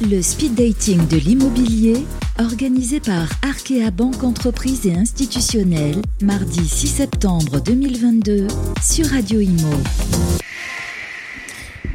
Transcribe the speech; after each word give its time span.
Le 0.00 0.22
speed 0.22 0.54
dating 0.54 1.08
de 1.08 1.16
l'immobilier, 1.16 2.06
organisé 2.38 3.00
par 3.00 3.26
Arkea 3.42 3.90
Banque 3.90 4.22
Entreprise 4.22 4.86
et 4.86 4.94
Institutionnelle, 4.94 5.96
mardi 6.22 6.68
6 6.68 6.86
septembre 6.86 7.60
2022, 7.60 8.46
sur 8.80 9.06
Radio 9.06 9.40
Imo. 9.40 9.72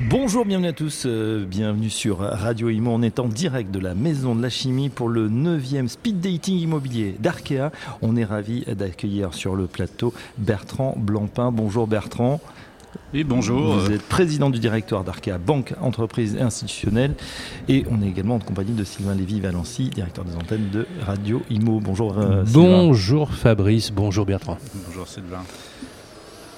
Bonjour, 0.10 0.44
bienvenue 0.44 0.68
à 0.68 0.74
tous, 0.74 1.04
euh, 1.06 1.46
bienvenue 1.46 1.90
sur 1.90 2.18
Radio 2.18 2.70
Imo. 2.70 2.92
On 2.92 3.02
est 3.02 3.20
en 3.20 3.30
direct 3.30 3.72
de 3.72 3.80
la 3.80 3.96
Maison 3.96 4.36
de 4.36 4.42
la 4.42 4.50
Chimie 4.50 4.90
pour 4.90 5.08
le 5.08 5.30
9e 5.30 5.88
speed 5.88 6.20
dating 6.20 6.60
immobilier 6.60 7.16
d'Arkea. 7.20 7.72
On 8.02 8.18
est 8.18 8.26
ravi 8.26 8.66
d'accueillir 8.68 9.34
sur 9.34 9.56
le 9.56 9.66
plateau 9.66 10.14
Bertrand 10.38 10.94
Blancpain. 10.98 11.54
Bonjour 11.54 11.88
Bertrand. 11.88 12.42
Oui, 13.14 13.24
bonjour. 13.24 13.78
Vous 13.78 13.92
êtes 13.92 14.02
président 14.04 14.50
du 14.50 14.60
directoire 14.60 15.04
d'Arkea 15.04 15.38
Banque, 15.38 15.74
Entreprise 15.82 16.36
et 16.36 16.42
Institutionnelle. 16.42 17.16
Et 17.68 17.86
on 17.90 18.02
est 18.02 18.08
également 18.08 18.36
en 18.36 18.40
compagnie 18.40 18.74
de 18.74 18.84
Sylvain 18.84 19.16
Lévy-Valency, 19.16 19.90
directeur 19.90 20.26
des 20.26 20.36
antennes 20.36 20.70
de 20.72 20.88
Radio 21.06 21.42
Imo. 21.50 21.80
Bonjour 21.80 22.18
euh, 22.18 22.44
Bonjour 22.48 23.32
Fabrice, 23.32 23.92
bonjour 23.92 24.26
Bertrand. 24.26 24.58
Bonjour 24.88 25.08
Sylvain. 25.08 25.44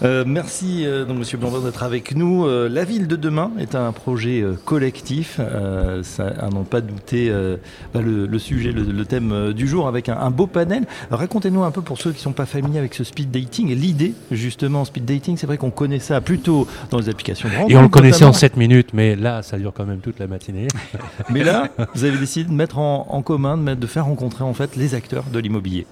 Euh, 0.03 0.25
merci 0.27 0.85
euh, 0.85 1.05
donc 1.05 1.19
Monsieur 1.19 1.37
Blanc 1.37 1.57
d'être 1.59 1.83
avec 1.83 2.15
nous. 2.15 2.45
Euh, 2.45 2.67
la 2.67 2.83
ville 2.83 3.07
de 3.07 3.15
demain 3.15 3.51
est 3.59 3.75
un 3.75 3.91
projet 3.93 4.43
collectif. 4.65 5.39
ça, 6.03 6.27
à 6.27 6.49
n'en 6.49 6.63
pas 6.63 6.81
douter, 6.81 7.31
bah, 7.93 8.01
le, 8.01 8.39
sujet, 8.39 8.71
le, 8.71 9.05
thème 9.05 9.53
du 9.53 9.67
jour 9.67 9.87
avec 9.87 10.09
un, 10.09 10.31
beau 10.31 10.47
panel. 10.47 10.85
Racontez-nous 11.11 11.63
un 11.63 11.71
peu 11.71 11.81
pour 11.81 11.97
ceux 11.97 12.11
qui 12.11 12.17
ne 12.17 12.23
sont 12.23 12.33
pas 12.33 12.45
familiers 12.45 12.79
avec 12.79 12.93
ce 12.93 13.03
speed 13.03 13.31
dating. 13.31 13.73
L'idée 13.73 14.13
justement 14.31 14.85
speed 14.85 15.05
dating, 15.05 15.37
c'est 15.37 15.47
vrai 15.47 15.57
qu'on 15.57 15.71
connaît 15.71 15.99
ça 15.99 16.21
plutôt 16.21 16.67
dans 16.89 16.99
les 16.99 17.09
applications 17.09 17.49
de 17.49 17.71
Et 17.71 17.77
on 17.77 17.83
le 17.83 17.89
connaissait 17.89 18.25
en 18.25 18.33
7 18.33 18.57
minutes, 18.57 18.89
mais 18.93 19.15
là, 19.15 19.43
ça 19.43 19.57
dure 19.57 19.73
quand 19.73 19.85
même 19.85 19.99
toute 19.99 20.19
la 20.19 20.27
matinée. 20.27 20.67
mais 21.29 21.43
là, 21.43 21.69
vous 21.93 22.03
avez 22.03 22.17
décidé 22.17 22.49
de 22.49 22.55
mettre 22.55 22.79
en, 22.79 23.07
en 23.09 23.21
commun, 23.21 23.57
de, 23.57 23.73
de 23.75 23.87
faire 23.87 24.05
rencontrer 24.05 24.43
en 24.43 24.53
fait 24.53 24.75
les 24.75 24.95
acteurs 24.95 25.25
de 25.31 25.39
l'immobilier. 25.39 25.85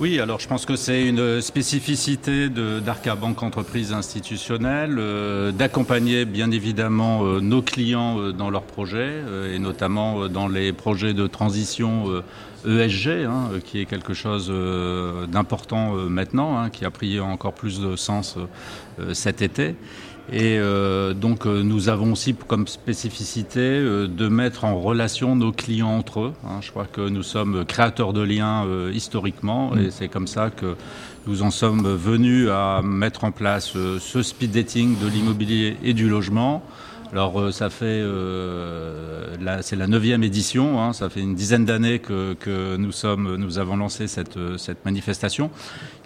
Oui, 0.00 0.20
alors 0.20 0.38
je 0.38 0.46
pense 0.46 0.64
que 0.64 0.76
c'est 0.76 1.08
une 1.08 1.40
spécificité 1.40 2.48
d'Arca 2.48 3.16
Banque 3.16 3.42
Entreprise 3.42 3.92
Institutionnelle 3.92 4.94
euh, 4.96 5.50
d'accompagner 5.50 6.24
bien 6.24 6.52
évidemment 6.52 7.24
euh, 7.24 7.40
nos 7.40 7.62
clients 7.62 8.20
euh, 8.20 8.32
dans 8.32 8.48
leurs 8.48 8.62
projets 8.62 9.22
et 9.52 9.58
notamment 9.58 10.28
dans 10.28 10.46
les 10.46 10.72
projets 10.72 11.14
de 11.14 11.26
transition 11.26 12.22
ESG, 12.64 13.08
e 13.08 13.26
hein, 13.26 13.50
qui 13.64 13.80
est 13.80 13.86
quelque 13.86 14.14
chose 14.14 14.52
d'important 15.28 15.94
maintenant, 15.94 16.58
hein, 16.58 16.70
qui 16.70 16.84
a 16.84 16.90
pris 16.92 17.18
encore 17.18 17.54
plus 17.54 17.80
de 17.80 17.96
sens 17.96 18.36
cet 19.12 19.42
été. 19.42 19.74
Et 20.30 20.58
euh, 20.58 21.14
donc 21.14 21.46
euh, 21.46 21.62
nous 21.62 21.88
avons 21.88 22.12
aussi 22.12 22.34
comme 22.34 22.68
spécificité 22.68 23.60
euh, 23.60 24.06
de 24.06 24.28
mettre 24.28 24.64
en 24.64 24.78
relation 24.78 25.34
nos 25.34 25.52
clients 25.52 25.88
entre 25.88 26.20
eux. 26.20 26.32
Hein. 26.44 26.58
Je 26.60 26.70
crois 26.70 26.84
que 26.84 27.00
nous 27.00 27.22
sommes 27.22 27.64
créateurs 27.64 28.12
de 28.12 28.20
liens 28.20 28.66
historiquement 28.92 29.74
et 29.76 29.86
mm. 29.86 29.90
c'est 29.90 30.08
comme 30.08 30.26
ça 30.26 30.50
que 30.50 30.76
nous 31.26 31.42
en 31.42 31.50
sommes 31.50 31.94
venus 31.94 32.48
à 32.50 32.82
mettre 32.82 33.24
en 33.24 33.30
place 33.32 33.72
ce 33.98 34.22
speed 34.22 34.50
dating 34.50 34.98
de 34.98 35.08
l'immobilier 35.08 35.76
et 35.82 35.94
du 35.94 36.08
logement. 36.08 36.62
Alors 37.10 37.54
ça 37.54 37.70
fait, 37.70 38.04
c'est 39.62 39.76
la 39.76 39.86
neuvième 39.86 40.22
édition, 40.22 40.82
hein. 40.82 40.92
ça 40.92 41.08
fait 41.08 41.20
une 41.20 41.34
dizaine 41.34 41.64
d'années 41.64 42.00
que, 42.00 42.34
que, 42.34 42.76
nous 42.76 42.92
sommes, 42.92 43.36
nous 43.36 43.58
avons 43.58 43.76
lancé 43.76 44.08
cette, 44.08 44.38
cette 44.58 44.84
manifestation 44.84 45.50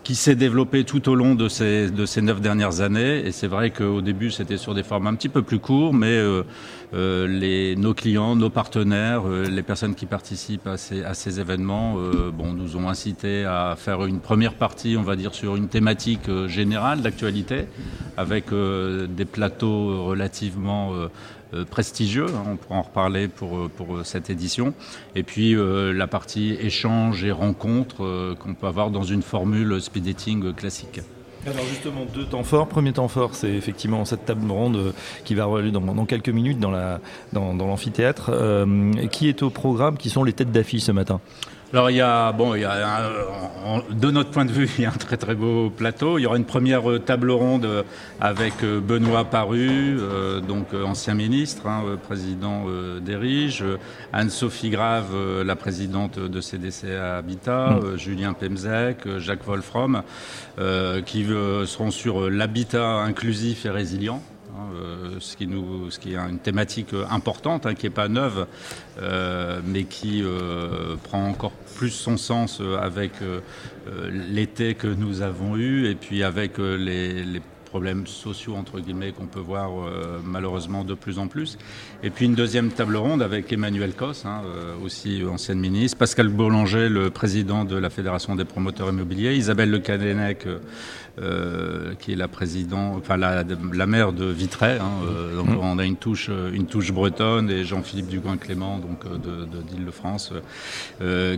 qui 0.05 0.15
s'est 0.15 0.35
développé 0.35 0.85
tout 0.85 1.09
au 1.09 1.15
long 1.15 1.35
de 1.35 1.49
ces, 1.49 1.91
de 1.91 2.07
ces 2.07 2.23
neuf 2.23 2.41
dernières 2.41 2.81
années. 2.81 3.25
Et 3.27 3.33
c'est 3.33 3.47
vrai 3.47 3.71
qu'au 3.71 4.01
début, 4.01 4.31
c'était 4.31 4.57
sur 4.57 4.75
des 4.75 4.83
formats 4.83 5.11
un 5.11 5.15
petit 5.15 5.29
peu 5.29 5.43
plus 5.43 5.61
courts, 5.61 5.95
mais 5.95 6.09
euh, 6.09 6.43
euh 6.95 7.27
les, 7.27 7.77
nos 7.77 7.95
clients, 7.95 8.35
nos 8.35 8.51
partenaires, 8.51 9.23
euh, 9.27 9.49
les 9.49 9.63
personnes 9.63 9.95
qui 9.95 10.07
participent 10.07 10.67
à 10.67 10.77
ces, 10.77 11.05
à 11.05 11.15
ces 11.15 11.41
événements, 11.41 11.97
bon, 12.33 12.53
nous 12.53 12.77
ont 12.77 12.89
incité 12.89 13.45
à 13.45 13.75
faire 13.77 14.05
une 14.05 14.21
première 14.21 14.55
partie, 14.55 14.97
on 14.99 15.03
va 15.03 15.17
dire, 15.17 15.35
sur 15.35 15.57
une 15.57 15.69
thématique 15.69 16.31
générale 16.47 17.01
d'actualité, 17.01 17.67
avec 18.17 18.47
des 18.51 19.25
plateaux 19.25 20.05
relativement 20.05 20.93
prestigieux. 21.71 22.27
Hein, 22.29 22.45
on 22.53 22.57
pourra 22.57 22.79
en 22.79 22.83
reparler 22.83 23.29
pour, 23.29 23.57
euh, 23.57 23.71
euh, 23.81 24.05
cette 24.05 24.31
édition. 24.31 24.75
Et 25.15 25.23
puis 25.23 25.55
la 25.55 26.07
partie 26.07 26.57
échange 26.61 27.25
et 27.25 27.31
rencontre 27.31 28.35
qu'on 28.39 28.55
peut 28.55 28.67
avoir 28.67 28.91
dans 28.91 29.03
une 29.03 29.23
formule 29.23 29.81
speed 29.81 30.05
dating 30.05 30.53
classique. 30.55 31.01
Alors 31.47 31.65
justement, 31.67 32.05
deux 32.13 32.25
temps 32.25 32.45
forts. 32.45 32.69
Premier 32.69 32.93
temps 32.93 33.09
fort, 33.09 33.35
c'est 33.35 33.51
effectivement 33.51 34.05
cette 34.05 34.25
table 34.25 34.51
ronde 34.51 34.95
qui 35.25 35.35
va 35.35 35.45
avoir 35.45 35.61
lieu 35.61 35.71
dans, 35.71 36.07
quelques 36.07 36.29
minutes 36.29 36.59
dans 36.59 36.71
l'amphithéâtre. 37.33 38.31
Qui 39.11 39.29
est 39.29 39.43
au 39.43 39.51
programme 39.51 39.97
Qui 39.97 40.11
sont 40.11 40.25
les 40.25 40.33
têtes 40.33 40.53
d'affiche 40.53 40.83
ce 40.83 40.93
matin? 40.93 41.21
Alors 41.73 41.91
il 41.91 41.97
y 41.97 42.01
a, 42.03 42.33
bon, 42.33 42.55
il 42.55 42.61
y 42.61 42.65
a 42.65 43.11
de 43.91 44.11
notre 44.11 44.31
point 44.31 44.45
de 44.45 44.53
vue, 44.53 44.69
il 44.77 44.83
y 44.83 44.87
a 44.87 44.91
un 44.91 44.93
très 44.93 45.17
très 45.17 45.35
beau 45.35 45.71
plateau. 45.71 46.19
Il 46.19 46.23
y 46.23 46.27
aura 46.27 46.37
une 46.37 46.45
première 46.45 46.91
euh, 46.91 46.99
table 46.99 47.31
ronde 47.31 47.65
euh, 47.65 47.83
avec 48.21 48.63
euh, 48.63 48.81
Benoît 48.81 49.25
Paru, 49.25 49.99
donc 50.47 50.75
ancien 50.75 51.15
ministre, 51.15 51.67
hein, 51.67 51.83
président 52.07 52.67
d'Erige, 53.01 53.65
Anne-Sophie 54.13 54.71
Grave, 54.71 55.15
la 55.45 55.57
présidente 55.57 56.19
de 56.19 56.41
CDC 56.41 56.91
Habitat, 56.91 57.71
mmh. 57.71 57.97
Julien 57.97 58.33
Pemzek, 58.33 59.19
Jacques 59.19 59.45
Wolfrom, 59.47 60.03
qui 61.07 61.25
seront 61.25 61.91
sur 61.91 62.31
l'habitat 62.31 62.99
inclusif 63.01 63.67
et 63.67 63.71
résilient. 63.71 64.23
Euh, 65.23 65.91
ce, 65.91 65.99
qui 65.99 66.15
est 66.15 66.17
une 66.17 66.39
thématique 66.39 66.95
importante, 67.11 67.67
hein, 67.67 67.75
qui 67.75 67.87
n'est 67.87 67.91
pas 67.91 68.09
neuve, 68.09 68.47
euh, 69.01 69.61
mais 69.65 69.85
qui 69.85 70.23
euh, 70.23 70.97
prend 71.03 71.29
encore 71.29 71.53
plus 71.77 71.91
son 71.91 72.17
sens 72.17 72.61
avec 72.81 73.13
l'été 74.11 74.75
que 74.75 74.87
nous 74.87 75.23
avons 75.23 75.57
eu 75.57 75.87
et 75.87 75.95
puis 75.95 76.23
avec 76.23 76.59
les, 76.59 77.41
problèmes 77.73 78.07
sociaux 78.07 78.55
entre 78.55 78.81
guillemets 78.81 79.13
qu'on 79.13 79.25
peut 79.25 79.41
voir 79.41 79.71
euh, 79.71 80.21
malheureusement 80.23 80.85
de 80.85 80.93
plus 80.93 81.19
en 81.19 81.27
plus. 81.27 81.57
Et 82.03 82.11
puis 82.11 82.27
une 82.27 82.35
deuxième 82.35 82.71
table 82.71 82.97
ronde 82.97 83.23
avec 83.23 83.51
Emmanuel 83.51 83.95
Cos, 83.95 84.27
hein, 84.27 84.43
euh, 84.45 84.75
aussi 84.85 85.23
ancienne 85.25 85.59
ministre, 85.59 85.97
Pascal 85.97 86.29
Boulanger, 86.29 86.91
le 86.91 87.09
président 87.09 87.65
de 87.65 87.77
la 87.77 87.89
Fédération 87.89 88.37
des 88.37 88.45
promoteurs 88.45 88.91
immobiliers, 88.91 89.35
Isabelle 89.37 89.71
Le 89.71 89.79
Cadenec, 89.79 90.47
euh, 90.47 90.59
qui 91.99 92.13
est 92.13 92.17
la 92.17 92.29
présidente, 92.29 92.97
enfin 92.99 93.17
la, 93.17 93.45
la 93.73 93.87
maire 93.87 94.13
de 94.13 94.25
Vitré. 94.25 94.79
Hein, 94.79 94.91
donc 95.37 95.49
mmh. 95.49 95.59
on 95.61 95.79
a 95.79 95.85
une 95.85 95.97
touche, 95.97 96.31
une 96.53 96.67
touche 96.67 96.93
bretonne 96.93 97.51
et 97.51 97.65
Jean-Philippe 97.65 98.09
Dugoin-Clément, 98.09 98.79
donc 98.79 99.05
de, 99.05 99.45
d'Île-de-France, 99.45 100.33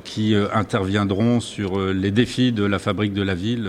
qui 0.04 0.34
interviendront 0.52 1.40
sur 1.40 1.80
les 1.92 2.10
défis 2.10 2.52
de 2.52 2.64
la 2.64 2.78
fabrique 2.78 3.14
de 3.14 3.22
la 3.22 3.34
ville. 3.34 3.68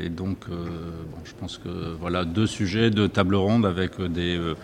et 0.00 0.08
donc, 0.08 0.48
bon, 0.48 1.18
je 1.24 1.32
pense 1.38 1.58
que 1.58 1.68
voilà 2.00 2.24
deux 2.24 2.46
sujets 2.46 2.90
de 2.90 3.06
table 3.06 3.34
ronde 3.34 3.66
avec 3.66 3.98
euh, 4.00 4.08
des, 4.08 4.36
euh, 4.36 4.54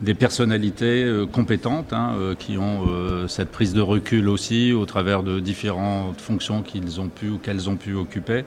des 0.00 0.14
personnalités 0.14 1.04
euh, 1.04 1.26
compétentes 1.26 1.92
hein, 1.92 2.34
qui 2.38 2.58
ont 2.58 2.86
cette 3.28 3.50
prise 3.50 3.72
de 3.72 3.80
recul 3.80 4.28
aussi 4.28 4.72
au 4.72 4.84
travers 4.84 5.22
de 5.22 5.40
différentes 5.40 6.20
fonctions 6.20 6.62
qu'ils 6.62 7.00
ont 7.00 7.08
pu 7.08 7.30
ou 7.30 7.38
qu'elles 7.38 7.68
ont 7.68 7.76
pu 7.76 7.94
occuper. 7.94 8.44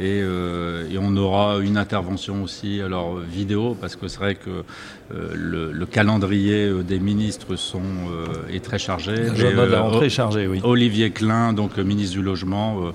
Et, 0.00 0.18
et, 0.18 0.98
on 0.98 1.16
aura 1.16 1.58
une 1.58 1.76
intervention 1.76 2.42
aussi 2.42 2.80
alors 2.80 3.16
vidéo 3.18 3.76
parce 3.80 3.96
que 3.96 4.08
c'est 4.08 4.18
vrai 4.18 4.34
que 4.34 4.62
le, 5.10 5.72
le, 5.72 5.86
calendrier 5.86 6.70
des 6.82 6.98
ministres 6.98 7.56
sont, 7.56 7.80
est 8.52 8.64
très 8.64 8.78
chargé. 8.78 9.14
La 9.16 10.48
oui. 10.48 10.60
Olivier 10.64 11.10
Klein, 11.10 11.52
donc 11.52 11.78
ministre 11.78 12.16
du 12.16 12.22
logement, 12.22 12.92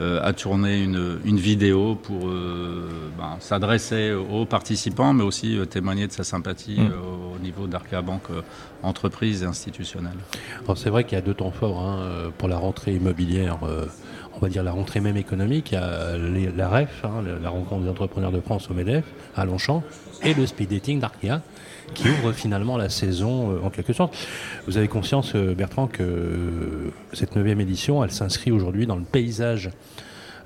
euh, 0.00 0.18
a 0.24 0.32
tourné 0.32 0.82
une, 0.82 1.20
une 1.24 1.38
vidéo 1.38 1.94
pour 1.94 2.28
euh, 2.28 2.88
ben, 3.16 3.36
s'adresser 3.38 4.12
aux 4.12 4.44
participants, 4.44 5.12
mais 5.12 5.22
aussi 5.22 5.56
euh, 5.56 5.66
témoigner 5.66 6.08
de 6.08 6.12
sa 6.12 6.24
sympathie 6.24 6.80
mm. 6.80 6.90
Au 7.44 7.46
niveau 7.46 7.66
d'Arca 7.66 8.00
Banque 8.00 8.28
entreprise 8.82 9.42
et 9.42 9.46
institutionnelle. 9.46 10.16
C'est 10.76 10.88
vrai 10.88 11.04
qu'il 11.04 11.16
y 11.16 11.18
a 11.18 11.24
deux 11.24 11.34
temps 11.34 11.50
forts 11.50 11.80
hein, 11.82 12.30
pour 12.38 12.48
la 12.48 12.56
rentrée 12.56 12.94
immobilière 12.94 13.58
on 14.36 14.40
va 14.40 14.48
dire 14.48 14.62
la 14.62 14.72
rentrée 14.72 15.00
même 15.00 15.16
économique, 15.16 15.72
il 15.72 16.52
la 16.56 16.68
REF, 16.68 17.04
hein, 17.04 17.22
la 17.42 17.50
rencontre 17.50 17.82
des 17.82 17.90
entrepreneurs 17.90 18.32
de 18.32 18.40
France 18.40 18.68
au 18.70 18.74
MEDEF, 18.74 19.04
à 19.36 19.44
Longchamp, 19.44 19.82
et 20.22 20.34
le 20.34 20.46
speed 20.46 20.70
dating 20.70 21.00
d'Arkia, 21.00 21.42
qui 21.94 22.08
ouvre 22.08 22.32
finalement 22.32 22.76
la 22.76 22.88
saison 22.88 23.52
euh, 23.52 23.60
en 23.62 23.70
quelque 23.70 23.92
sorte. 23.92 24.16
Vous 24.66 24.76
avez 24.76 24.88
conscience, 24.88 25.34
euh, 25.34 25.54
Bertrand, 25.54 25.86
que 25.86 26.02
euh, 26.02 26.92
cette 27.12 27.36
neuvième 27.36 27.60
édition, 27.60 28.02
elle 28.02 28.10
s'inscrit 28.10 28.50
aujourd'hui 28.50 28.86
dans 28.86 28.96
le 28.96 29.04
paysage 29.04 29.70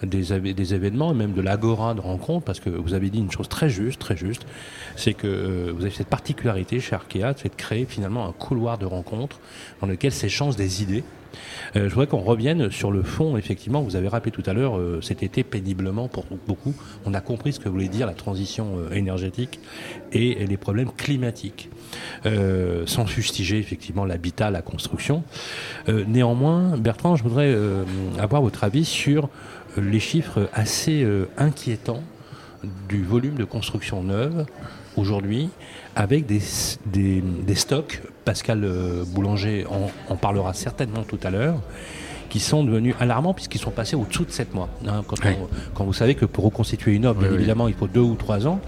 des, 0.02 0.52
des, 0.54 0.74
événements 0.74 1.12
et 1.12 1.14
même 1.14 1.32
de 1.32 1.40
l'agora 1.40 1.94
de 1.94 2.00
rencontre, 2.00 2.44
parce 2.44 2.60
que 2.60 2.70
vous 2.70 2.94
avez 2.94 3.10
dit 3.10 3.18
une 3.18 3.30
chose 3.30 3.48
très 3.48 3.68
juste, 3.68 4.00
très 4.00 4.16
juste, 4.16 4.46
c'est 4.96 5.14
que 5.14 5.70
vous 5.70 5.82
avez 5.82 5.90
cette 5.90 6.08
particularité 6.08 6.80
chez 6.80 6.94
Arkea, 6.94 7.34
c'est 7.36 7.50
de 7.50 7.56
créer 7.56 7.84
finalement 7.84 8.26
un 8.26 8.32
couloir 8.32 8.78
de 8.78 8.86
rencontre 8.86 9.40
dans 9.80 9.86
lequel 9.86 10.12
s'échangent 10.12 10.56
des 10.56 10.82
idées 10.82 11.04
je 11.74 11.88
voudrais 11.90 12.06
qu'on 12.06 12.20
revienne 12.20 12.70
sur 12.70 12.90
le 12.90 13.02
fond, 13.02 13.36
effectivement, 13.36 13.82
vous 13.82 13.96
avez 13.96 14.08
rappelé 14.08 14.32
tout 14.32 14.42
à 14.46 14.54
l'heure, 14.54 14.80
cet 15.02 15.22
été 15.22 15.44
péniblement 15.44 16.08
pour 16.08 16.24
beaucoup, 16.46 16.74
on 17.04 17.12
a 17.12 17.20
compris 17.20 17.52
ce 17.52 17.60
que 17.60 17.68
voulait 17.68 17.88
dire 17.88 18.06
la 18.06 18.14
transition 18.14 18.90
énergétique 18.90 19.60
et 20.10 20.46
les 20.46 20.56
problèmes 20.56 20.90
climatiques. 20.90 21.68
Euh, 22.26 22.84
sans 22.86 23.06
fustiger 23.06 23.58
effectivement 23.58 24.04
l'habitat, 24.04 24.50
la 24.50 24.62
construction. 24.62 25.22
Euh, 25.88 26.04
néanmoins, 26.06 26.76
Bertrand, 26.76 27.16
je 27.16 27.22
voudrais 27.22 27.48
euh, 27.48 27.84
avoir 28.18 28.42
votre 28.42 28.64
avis 28.64 28.84
sur 28.84 29.28
les 29.80 30.00
chiffres 30.00 30.48
assez 30.52 31.06
inquiétants 31.36 32.02
du 32.88 33.04
volume 33.04 33.34
de 33.34 33.44
construction 33.44 34.02
neuve 34.02 34.46
aujourd'hui, 34.96 35.48
avec 35.94 36.26
des, 36.26 36.40
des, 36.86 37.54
stocks, 37.54 38.02
Pascal 38.24 38.68
Boulanger 39.14 39.64
en, 40.08 40.16
parlera 40.16 40.52
certainement 40.54 41.02
tout 41.04 41.20
à 41.22 41.30
l'heure, 41.30 41.60
qui 42.28 42.40
sont 42.40 42.64
devenus 42.64 42.94
alarmants 43.00 43.34
puisqu'ils 43.34 43.60
sont 43.60 43.70
passés 43.70 43.96
au-dessous 43.96 44.24
de 44.24 44.30
7 44.30 44.54
mois. 44.54 44.68
Hein, 44.86 45.02
quand, 45.74 45.84
vous 45.84 45.92
savez 45.92 46.14
que 46.14 46.24
pour 46.24 46.44
reconstituer 46.44 46.94
une 46.94 47.06
offre, 47.06 47.20
bien 47.20 47.32
évidemment, 47.32 47.68
il 47.68 47.74
faut 47.74 47.86
2 47.86 48.00
ou 48.00 48.14
3 48.14 48.46
ans. 48.46 48.60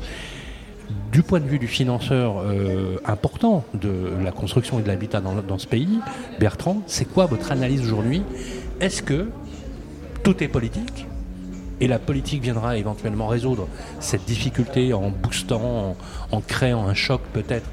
Du 1.12 1.22
point 1.22 1.40
de 1.40 1.46
vue 1.46 1.58
du 1.58 1.68
financeur 1.68 2.38
euh, 2.38 2.96
important 3.04 3.64
de 3.74 3.90
la 4.24 4.32
construction 4.32 4.78
et 4.78 4.82
de 4.82 4.88
l'habitat 4.88 5.20
dans, 5.20 5.58
ce 5.58 5.66
pays, 5.66 6.00
Bertrand, 6.38 6.82
c'est 6.86 7.04
quoi 7.04 7.26
votre 7.26 7.52
analyse 7.52 7.82
aujourd'hui? 7.82 8.22
Est-ce 8.80 9.02
que 9.02 9.28
tout 10.22 10.42
est 10.42 10.48
politique 10.48 11.06
et 11.80 11.88
la 11.88 11.98
politique 11.98 12.42
viendra 12.42 12.76
éventuellement 12.76 13.26
résoudre 13.26 13.66
cette 14.00 14.24
difficulté 14.24 14.92
en 14.92 15.10
boostant, 15.10 15.96
en, 16.30 16.40
créant 16.40 16.86
un 16.86 16.94
choc 16.94 17.22
peut-être, 17.32 17.68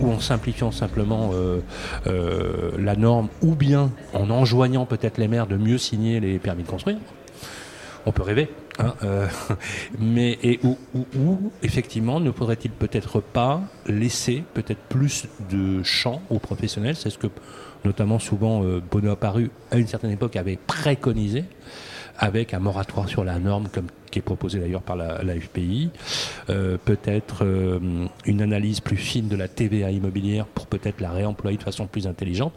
ou 0.00 0.10
en 0.12 0.20
simplifiant 0.20 0.70
simplement 0.70 1.30
euh, 1.32 1.58
euh, 2.06 2.70
la 2.78 2.94
norme, 2.94 3.28
ou 3.42 3.54
bien 3.54 3.90
en 4.14 4.30
enjoignant 4.30 4.86
peut-être 4.86 5.18
les 5.18 5.26
maires 5.26 5.48
de 5.48 5.56
mieux 5.56 5.78
signer 5.78 6.20
les 6.20 6.38
permis 6.38 6.62
de 6.62 6.68
construire 6.68 6.98
On 8.06 8.12
peut 8.12 8.22
rêver. 8.22 8.48
Hein, 8.78 8.94
euh, 9.02 9.26
mais 9.98 10.38
et 10.44 10.60
où, 10.62 11.50
effectivement 11.64 12.20
ne 12.20 12.30
faudrait-il 12.30 12.70
peut-être 12.70 13.20
pas 13.20 13.60
laisser 13.88 14.44
peut-être 14.54 14.82
plus 14.88 15.26
de 15.50 15.82
champ 15.82 16.22
aux 16.30 16.38
professionnels? 16.38 16.94
C'est 16.94 17.10
ce 17.10 17.18
que 17.18 17.26
notamment 17.84 18.20
souvent 18.20 18.62
Bono 18.88 19.10
apparu 19.10 19.50
à 19.72 19.78
une 19.78 19.88
certaine 19.88 20.12
époque 20.12 20.36
avait 20.36 20.58
préconisé 20.64 21.44
avec 22.18 22.54
un 22.54 22.58
moratoire 22.58 23.08
sur 23.08 23.24
la 23.24 23.38
norme 23.38 23.68
comme 23.68 23.86
qui 24.10 24.18
est 24.20 24.22
proposé 24.22 24.58
d'ailleurs 24.58 24.82
par 24.82 24.96
la, 24.96 25.18
FPI, 25.38 25.90
euh, 26.48 26.78
peut-être 26.82 27.44
une 28.24 28.42
analyse 28.42 28.80
plus 28.80 28.96
fine 28.96 29.28
de 29.28 29.36
la 29.36 29.48
TVA 29.48 29.90
immobilière 29.90 30.46
pour 30.46 30.66
peut-être 30.66 31.00
la 31.00 31.10
réemployer 31.10 31.58
de 31.58 31.62
façon 31.62 31.86
plus 31.86 32.06
intelligente. 32.06 32.52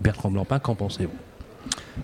Bertrand 0.00 0.30
Blancpain, 0.30 0.58
qu'en 0.58 0.74
pensez-vous? 0.74 1.12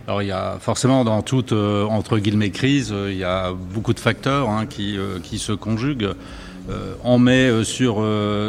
Alors 0.06 0.22
il 0.22 0.28
y 0.28 0.32
a 0.32 0.56
forcément 0.58 1.04
dans 1.04 1.22
toute 1.22 1.52
euh, 1.52 1.84
entre 1.84 2.19
guillemets 2.19 2.50
crise, 2.50 2.90
euh, 2.93 3.12
il 3.12 3.19
y 3.19 3.25
a 3.25 3.52
beaucoup 3.52 3.94
de 3.94 4.00
facteurs 4.00 4.48
hein, 4.48 4.66
qui, 4.66 4.98
euh, 4.98 5.19
qui 5.22 5.38
se 5.38 5.52
conjuguent. 5.52 6.10
On 7.05 7.19
met 7.19 7.64
sur, 7.64 8.05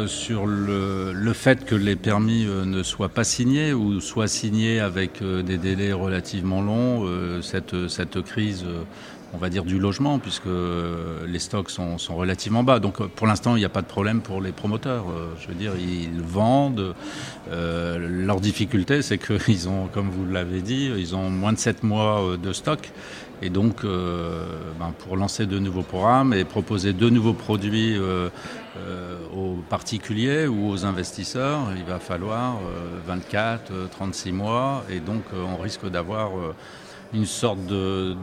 sur 0.06 0.46
le, 0.46 1.12
le, 1.12 1.32
fait 1.32 1.64
que 1.64 1.74
les 1.74 1.96
permis 1.96 2.46
ne 2.46 2.82
soient 2.82 3.08
pas 3.08 3.24
signés 3.24 3.72
ou 3.72 4.00
soient 4.00 4.28
signés 4.28 4.80
avec 4.80 5.22
des 5.22 5.58
délais 5.58 5.92
relativement 5.92 6.62
longs. 6.62 7.06
cette, 7.42 7.88
cette 7.88 8.22
crise 8.22 8.64
on 9.34 9.38
va 9.38 9.50
dire, 9.50 9.64
du 9.64 9.78
logement, 9.78 10.18
puisque 10.18 10.48
les 11.26 11.38
stocks 11.38 11.70
sont, 11.70 11.96
relativement 12.10 12.62
bas. 12.62 12.78
Donc 12.78 13.04
pour 13.04 13.26
l'instant, 13.26 13.56
il 13.56 13.58
n'y 13.58 13.64
a 13.64 13.70
pas 13.70 13.82
de 13.82 13.86
problème 13.86 14.20
pour 14.20 14.40
les 14.40 14.52
promoteurs. 14.52 15.06
Euh, 15.10 15.34
je 15.40 15.48
veux 15.48 15.54
dire, 15.54 15.72
ils 15.76 16.20
vendent. 16.20 16.94
Euh, 17.50 17.98
leur 17.98 18.40
difficulté, 18.40 19.02
c'est 19.02 19.18
qu'ils 19.18 19.68
ont, 19.68 19.88
comme 19.88 20.08
vous 20.08 20.24
l'avez 20.30 20.60
dit, 20.60 20.90
ils 20.96 21.16
ont 21.16 21.30
moins 21.30 21.52
de 21.52 21.58
7 21.58 21.82
mois 21.82 22.22
euh, 22.22 22.36
de 22.36 22.52
stock. 22.52 22.90
Et 23.42 23.50
donc, 23.50 23.82
ben, 23.82 24.92
pour 25.00 25.16
lancer 25.16 25.46
de 25.46 25.58
nouveaux 25.58 25.82
programmes 25.82 26.32
et 26.32 26.44
proposer 26.44 26.92
de 26.92 27.10
nouveaux 27.10 27.34
produits 27.34 27.98
aux 29.34 29.56
particuliers 29.68 30.46
ou 30.46 30.70
aux 30.70 30.84
investisseurs, 30.84 31.68
il 31.76 31.84
va 31.84 31.98
falloir 31.98 32.56
24, 33.06 33.90
36 33.90 34.32
mois. 34.32 34.84
Et 34.90 35.00
donc, 35.00 35.24
on 35.34 35.60
risque 35.60 35.88
d'avoir 35.90 36.30
une 37.12 37.26
sorte 37.26 37.66
de 37.66 38.16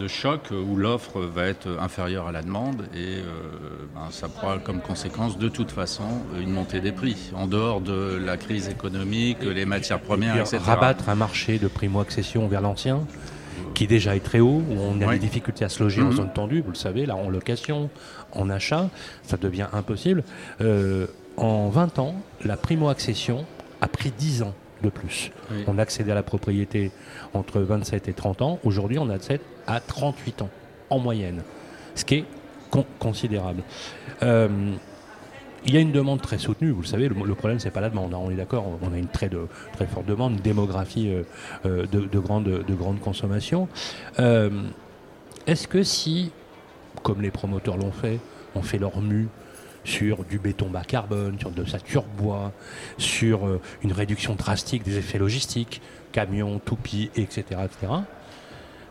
de 0.00 0.08
choc 0.08 0.50
où 0.50 0.76
l'offre 0.76 1.20
va 1.20 1.44
être 1.46 1.68
inférieure 1.78 2.26
à 2.26 2.32
la 2.32 2.42
demande 2.42 2.86
et 2.94 3.18
euh, 3.18 3.22
ben, 3.94 4.08
ça 4.10 4.28
pourra 4.28 4.58
comme 4.58 4.80
conséquence 4.80 5.38
de 5.38 5.48
toute 5.48 5.70
façon 5.70 6.04
une 6.40 6.50
montée 6.50 6.80
des 6.80 6.92
prix. 6.92 7.30
En 7.34 7.46
dehors 7.46 7.82
de 7.82 8.18
la 8.24 8.38
crise 8.38 8.68
économique, 8.68 9.42
les 9.42 9.66
matières 9.66 10.00
premières, 10.00 10.36
etc. 10.36 10.58
Rabattre 10.64 11.10
un 11.10 11.14
marché 11.14 11.58
de 11.58 11.68
primo-accession 11.68 12.48
vers 12.48 12.62
l'ancien 12.62 13.00
qui 13.74 13.86
déjà 13.86 14.16
est 14.16 14.24
très 14.24 14.40
haut, 14.40 14.62
où 14.68 14.76
on 14.78 15.00
a 15.00 15.12
des 15.12 15.18
difficultés 15.18 15.64
à 15.64 15.68
se 15.68 15.82
loger 15.82 16.02
en 16.02 16.06
mhm. 16.06 16.12
zone 16.12 16.32
tendue, 16.32 16.60
vous 16.60 16.70
le 16.70 16.76
savez, 16.76 17.06
là 17.06 17.16
en 17.16 17.28
location, 17.28 17.90
en 18.32 18.50
achat, 18.50 18.90
ça 19.22 19.36
devient 19.36 19.68
impossible. 19.72 20.24
Euh, 20.60 21.06
en 21.36 21.68
20 21.68 21.98
ans, 21.98 22.14
la 22.44 22.56
primo-accession 22.56 23.46
a 23.80 23.88
pris 23.88 24.12
10 24.16 24.42
ans 24.42 24.54
de 24.82 24.88
plus. 24.88 25.30
On 25.66 25.78
accédait 25.78 26.12
à 26.12 26.14
la 26.14 26.22
propriété 26.22 26.90
entre 27.34 27.60
27 27.60 28.08
et 28.08 28.12
30 28.12 28.42
ans. 28.42 28.58
Aujourd'hui, 28.64 28.98
on 28.98 29.10
accède 29.10 29.40
à 29.66 29.80
38 29.80 30.42
ans 30.42 30.50
en 30.88 30.98
moyenne, 30.98 31.42
ce 31.94 32.04
qui 32.04 32.14
est 32.16 32.24
considérable. 32.98 33.62
Euh, 34.22 34.48
il 35.66 35.74
y 35.74 35.76
a 35.76 35.80
une 35.80 35.92
demande 35.92 36.22
très 36.22 36.38
soutenue, 36.38 36.70
vous 36.70 36.82
le 36.82 36.86
savez, 36.86 37.08
le, 37.08 37.34
problème 37.34 37.58
c'est 37.58 37.70
pas 37.70 37.80
la 37.80 37.90
demande, 37.90 38.14
hein. 38.14 38.20
on 38.20 38.30
est 38.30 38.36
d'accord, 38.36 38.66
on 38.82 38.92
a 38.92 38.98
une 38.98 39.08
très, 39.08 39.30
très 39.74 39.86
forte 39.86 40.06
demande, 40.06 40.32
une 40.32 40.40
démographie 40.40 41.10
euh, 41.10 41.22
euh, 41.66 41.86
de, 41.86 42.00
de, 42.00 42.18
grande, 42.18 42.44
de 42.44 42.74
grande 42.74 43.00
consommation. 43.00 43.68
Est-ce 45.46 45.66
que 45.66 45.82
si, 45.82 46.30
comme 47.02 47.22
les 47.22 47.30
promoteurs 47.30 47.76
l'ont 47.76 47.92
fait, 47.92 48.20
on 48.54 48.62
fait 48.62 48.78
leur 48.78 49.00
mue 49.00 49.28
sur 49.84 50.24
du 50.24 50.38
béton 50.38 50.68
bas 50.68 50.84
carbone, 50.84 51.38
sur 51.38 51.50
de 51.50 51.64
sature 51.64 52.04
bois, 52.04 52.52
sur 52.98 53.46
euh, 53.46 53.60
une 53.82 53.92
réduction 53.92 54.34
drastique 54.34 54.82
des 54.82 54.98
effets 54.98 55.18
logistiques, 55.18 55.80
camions, 56.12 56.58
toupies, 56.58 57.10
etc., 57.16 57.42
etc. 57.64 57.92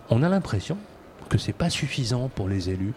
On 0.10 0.24
a 0.24 0.30
l'impression 0.30 0.78
que 1.30 1.38
c'est 1.38 1.54
pas 1.54 1.70
suffisant 1.70 2.30
pour 2.30 2.50
les 2.50 2.70
élus. 2.70 2.94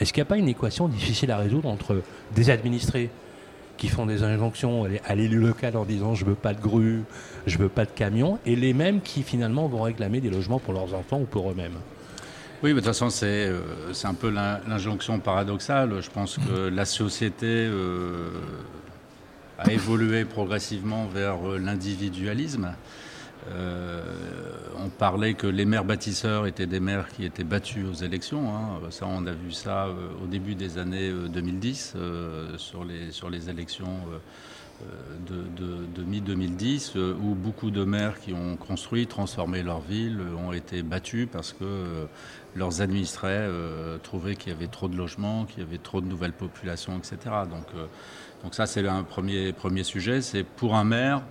Est-ce 0.00 0.12
qu'il 0.12 0.20
n'y 0.20 0.26
a 0.26 0.28
pas 0.28 0.36
une 0.36 0.48
équation 0.48 0.88
difficile 0.88 1.30
à 1.30 1.38
résoudre 1.38 1.68
entre 1.68 2.02
des 2.34 2.50
administrés 2.50 3.10
qui 3.76 3.88
font 3.88 4.06
des 4.06 4.22
injonctions 4.22 4.86
à 5.04 5.14
l'élu 5.14 5.38
local 5.38 5.76
en 5.76 5.84
disant 5.84 6.14
je 6.14 6.24
veux 6.24 6.34
pas 6.34 6.54
de 6.54 6.60
grue, 6.60 7.02
je 7.46 7.58
veux 7.58 7.68
pas 7.68 7.84
de 7.84 7.90
camions, 7.90 8.38
et 8.46 8.56
les 8.56 8.72
mêmes 8.72 9.00
qui 9.00 9.22
finalement 9.22 9.68
vont 9.68 9.82
réclamer 9.82 10.20
des 10.20 10.30
logements 10.30 10.58
pour 10.58 10.72
leurs 10.72 10.94
enfants 10.94 11.20
ou 11.20 11.24
pour 11.24 11.50
eux-mêmes? 11.50 11.76
Oui, 12.62 12.70
mais 12.70 12.76
de 12.76 12.80
toute 12.80 12.86
façon, 12.86 13.10
c'est 13.10 13.48
euh, 13.48 13.60
un 14.04 14.14
peu 14.14 14.30
l'injonction 14.30 15.18
paradoxale. 15.18 16.00
Je 16.00 16.08
pense 16.08 16.38
que 16.38 16.68
la 16.68 16.86
société 16.86 17.46
euh, 17.46 18.30
a 19.58 19.70
évolué 19.70 20.24
progressivement 20.24 21.06
vers 21.06 21.36
euh, 23.50 24.02
on 24.78 24.88
parlait 24.88 25.34
que 25.34 25.46
les 25.46 25.64
maires 25.64 25.84
bâtisseurs 25.84 26.46
étaient 26.46 26.66
des 26.66 26.80
maires 26.80 27.08
qui 27.08 27.24
étaient 27.24 27.44
battus 27.44 27.86
aux 27.88 28.04
élections. 28.04 28.54
Hein. 28.54 28.80
Ça, 28.90 29.06
on 29.06 29.26
a 29.26 29.32
vu 29.32 29.52
ça 29.52 29.88
au 30.22 30.26
début 30.26 30.54
des 30.54 30.78
années 30.78 31.10
2010 31.10 31.96
sur, 32.56 32.84
les, 32.84 33.12
sur 33.12 33.30
les 33.30 33.48
élections 33.48 34.00
de, 35.26 36.02
mi-2010, 36.02 36.98
où 36.98 37.34
beaucoup 37.34 37.70
de 37.70 37.84
maires 37.84 38.20
qui 38.20 38.32
ont 38.32 38.56
construit, 38.56 39.06
transformé 39.06 39.62
leur 39.62 39.80
ville, 39.80 40.20
ont 40.38 40.52
été 40.52 40.82
battus 40.82 41.28
parce 41.30 41.52
que 41.52 42.06
leurs 42.56 42.80
administrés 42.80 43.28
euh, 43.30 43.98
trouvaient 43.98 44.34
qu'il 44.34 44.52
y 44.52 44.56
avait 44.56 44.66
trop 44.66 44.88
de 44.88 44.96
logements, 44.96 45.44
qu'il 45.44 45.62
y 45.62 45.66
avait 45.66 45.78
trop 45.78 46.00
de 46.00 46.06
nouvelles 46.06 46.32
populations, 46.32 46.96
etc. 46.98 47.18
Donc, 47.48 47.66
euh, 47.74 47.86
donc 48.42 48.54
ça, 48.54 48.66
c'est 48.66 48.86
un 48.86 49.02
premier, 49.02 49.52
premier 49.52 49.84
sujet. 49.84 50.22
C'est 50.22 50.42
pour 50.42 50.74
un 50.74 50.84
maire, 50.84 51.22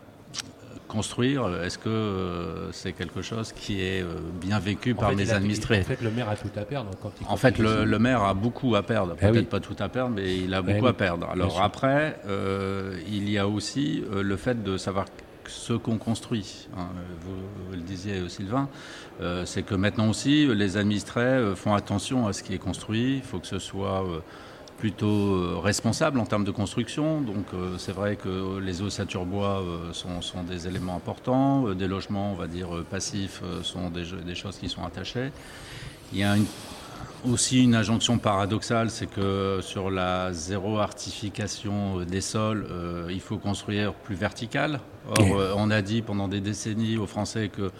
construire, 0.95 1.41
est-ce 1.63 1.77
que 1.77 1.89
euh, 1.89 2.71
c'est 2.71 2.93
quelque 2.93 3.21
chose 3.21 3.51
qui 3.51 3.81
est 3.81 4.03
bien 4.41 4.59
vécu 4.59 4.95
par 4.95 5.11
les 5.11 5.31
administrés? 5.31 5.81
En 5.81 5.83
fait, 5.83 6.01
le 6.01 6.11
maire 6.11 6.29
a 6.29 6.35
tout 6.35 6.55
à 6.55 6.65
perdre. 6.65 6.91
en 7.27 7.37
fait, 7.37 7.57
le, 7.59 7.99
maire 7.99 8.23
a 8.23 8.33
beaucoup 8.33 8.75
à 8.75 8.83
perdre. 8.83 9.15
Eh 9.21 9.27
Peut-être 9.27 9.49
pas 9.49 9.59
tout 9.59 9.75
à 9.79 9.89
perdre, 9.89 10.15
mais 10.15 10.37
il 10.37 10.53
a 10.53 10.61
eh 10.65 10.73
beaucoup 10.73 10.87
à 10.87 10.93
perdre. 10.93 11.29
Alors 11.29 11.61
après, 11.61 12.19
il 13.07 13.29
y 13.29 13.37
a 13.37 13.47
aussi 13.47 14.03
le 14.11 14.37
fait 14.37 14.63
de 14.63 14.77
savoir 14.77 15.05
ce 15.49 15.73
qu'on 15.73 15.97
construit. 15.97 16.67
Hein. 16.77 16.87
Vous, 17.21 17.35
le 17.71 17.81
disiez, 17.81 18.27
Sylvain, 18.29 18.69
euh, 19.21 19.45
c'est 19.45 19.63
que 19.63 19.75
maintenant 19.75 20.09
aussi, 20.09 20.47
les 20.47 20.77
administrés 20.77 21.21
euh, 21.21 21.55
font 21.55 21.73
attention 21.73 22.27
à 22.27 22.33
ce 22.33 22.43
qui 22.43 22.53
est 22.53 22.59
construit. 22.59 23.17
Il 23.17 23.21
faut 23.21 23.39
que 23.39 23.47
ce 23.47 23.59
soit 23.59 24.03
euh, 24.05 24.19
plutôt 24.77 25.59
responsable 25.61 26.19
en 26.19 26.25
termes 26.25 26.43
de 26.43 26.51
construction. 26.51 27.21
Donc 27.21 27.45
c'est 27.77 27.91
vrai 27.91 28.15
que 28.15 28.59
les 28.59 28.81
ossature 28.81 29.25
bois 29.25 29.63
sont, 29.93 30.21
sont, 30.21 30.43
des 30.43 30.67
éléments 30.67 30.95
importants. 30.95 31.73
des 31.73 31.87
logements, 31.87 32.31
on 32.31 32.35
va 32.35 32.47
dire, 32.47 32.67
passifs 32.89 33.41
sont 33.63 33.89
des, 33.89 34.35
choses 34.35 34.57
qui 34.57 34.69
sont 34.69 34.83
attachées. 34.83 35.31
Il 36.13 36.19
y 36.19 36.23
a 36.23 36.35
aussi 37.25 37.63
une 37.63 37.75
injonction 37.75 38.17
paradoxale, 38.17 38.89
c'est 38.89 39.07
que 39.07 39.59
sur 39.61 39.89
la 39.89 40.33
zéro 40.33 40.77
artification 40.79 42.01
des 42.01 42.21
sols, 42.21 42.67
il 43.09 43.21
faut 43.21 43.37
construire 43.37 43.93
plus 43.93 44.15
vertical 44.15 44.79
Or, 45.09 45.39
euh, 45.39 45.53
on 45.55 45.69
a 45.69 45.81
dit 45.81 46.01
pendant 46.01 46.27
des 46.27 46.41
décennies 46.41 46.97
aux 46.97 47.05
Français 47.05 47.49
que 47.49 47.71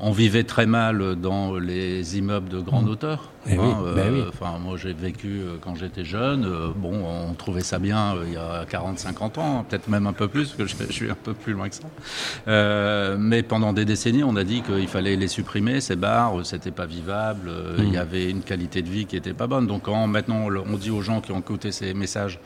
on 0.00 0.12
vivait 0.12 0.44
très 0.44 0.66
mal 0.66 1.16
dans 1.16 1.56
les 1.56 2.18
immeubles 2.18 2.48
de 2.48 2.60
grande 2.60 2.88
hauteur. 2.88 3.30
Eh 3.48 3.54
hein, 3.54 3.78
ben 3.96 4.14
euh, 4.14 4.28
enfin, 4.28 4.58
moi, 4.58 4.76
j'ai 4.76 4.92
vécu 4.92 5.40
euh, 5.40 5.56
quand 5.60 5.74
j'étais 5.74 6.04
jeune. 6.04 6.48
bon, 6.76 7.04
on 7.04 7.34
trouvait 7.34 7.62
ça 7.62 7.80
bien 7.80 8.14
il 8.24 8.34
y 8.34 8.36
a 8.36 8.64
40-50 8.64 9.40
ans, 9.40 9.64
peut-être 9.68 9.88
même 9.88 10.06
un 10.06 10.12
peu 10.12 10.28
plus, 10.28 10.52
parce 10.52 10.74
que 10.74 10.86
je, 10.86 10.92
suis 10.92 11.10
un 11.10 11.16
peu 11.16 11.34
plus 11.34 11.52
loin 11.52 11.68
que 11.68 11.74
ça. 11.74 13.16
mais 13.16 13.42
pendant 13.42 13.72
des 13.72 13.84
décennies, 13.84 14.22
on 14.22 14.36
a 14.36 14.44
dit 14.44 14.62
qu'il 14.62 14.88
fallait 14.88 15.16
les 15.16 15.28
supprimer, 15.28 15.80
ces 15.80 15.96
bars, 15.96 16.34
c'était 16.44 16.70
pas 16.70 16.86
vivable, 16.86 17.50
il 17.78 17.88
y 17.88 17.96
mmh. 17.96 17.96
avait 17.96 18.30
une 18.30 18.42
qualité 18.42 18.82
de 18.82 18.88
vie 18.88 19.06
qui 19.06 19.16
était 19.16 19.34
pas 19.34 19.48
bonne. 19.48 19.66
Donc, 19.66 19.82
quand 19.82 20.06
maintenant 20.06 20.46
on 20.48 20.76
dit 20.76 20.90
aux 20.90 21.02
gens 21.02 21.20
qui 21.20 21.32
ont 21.32 21.40
écouté 21.40 21.72
ces 21.72 21.94
messages 21.94 22.38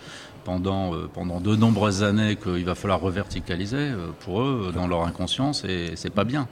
pendant, 0.44 0.94
euh, 0.94 1.08
pendant 1.12 1.40
de 1.40 1.56
nombreuses 1.56 2.02
années 2.02 2.36
qu'il 2.36 2.64
va 2.64 2.74
falloir 2.74 3.00
reverticaliser, 3.00 3.76
euh, 3.76 4.10
pour 4.20 4.42
eux, 4.42 4.72
dans 4.74 4.86
leur 4.86 5.04
inconscience, 5.04 5.64
et 5.64 5.92
c'est 5.96 6.10
pas 6.10 6.24
bien. 6.24 6.48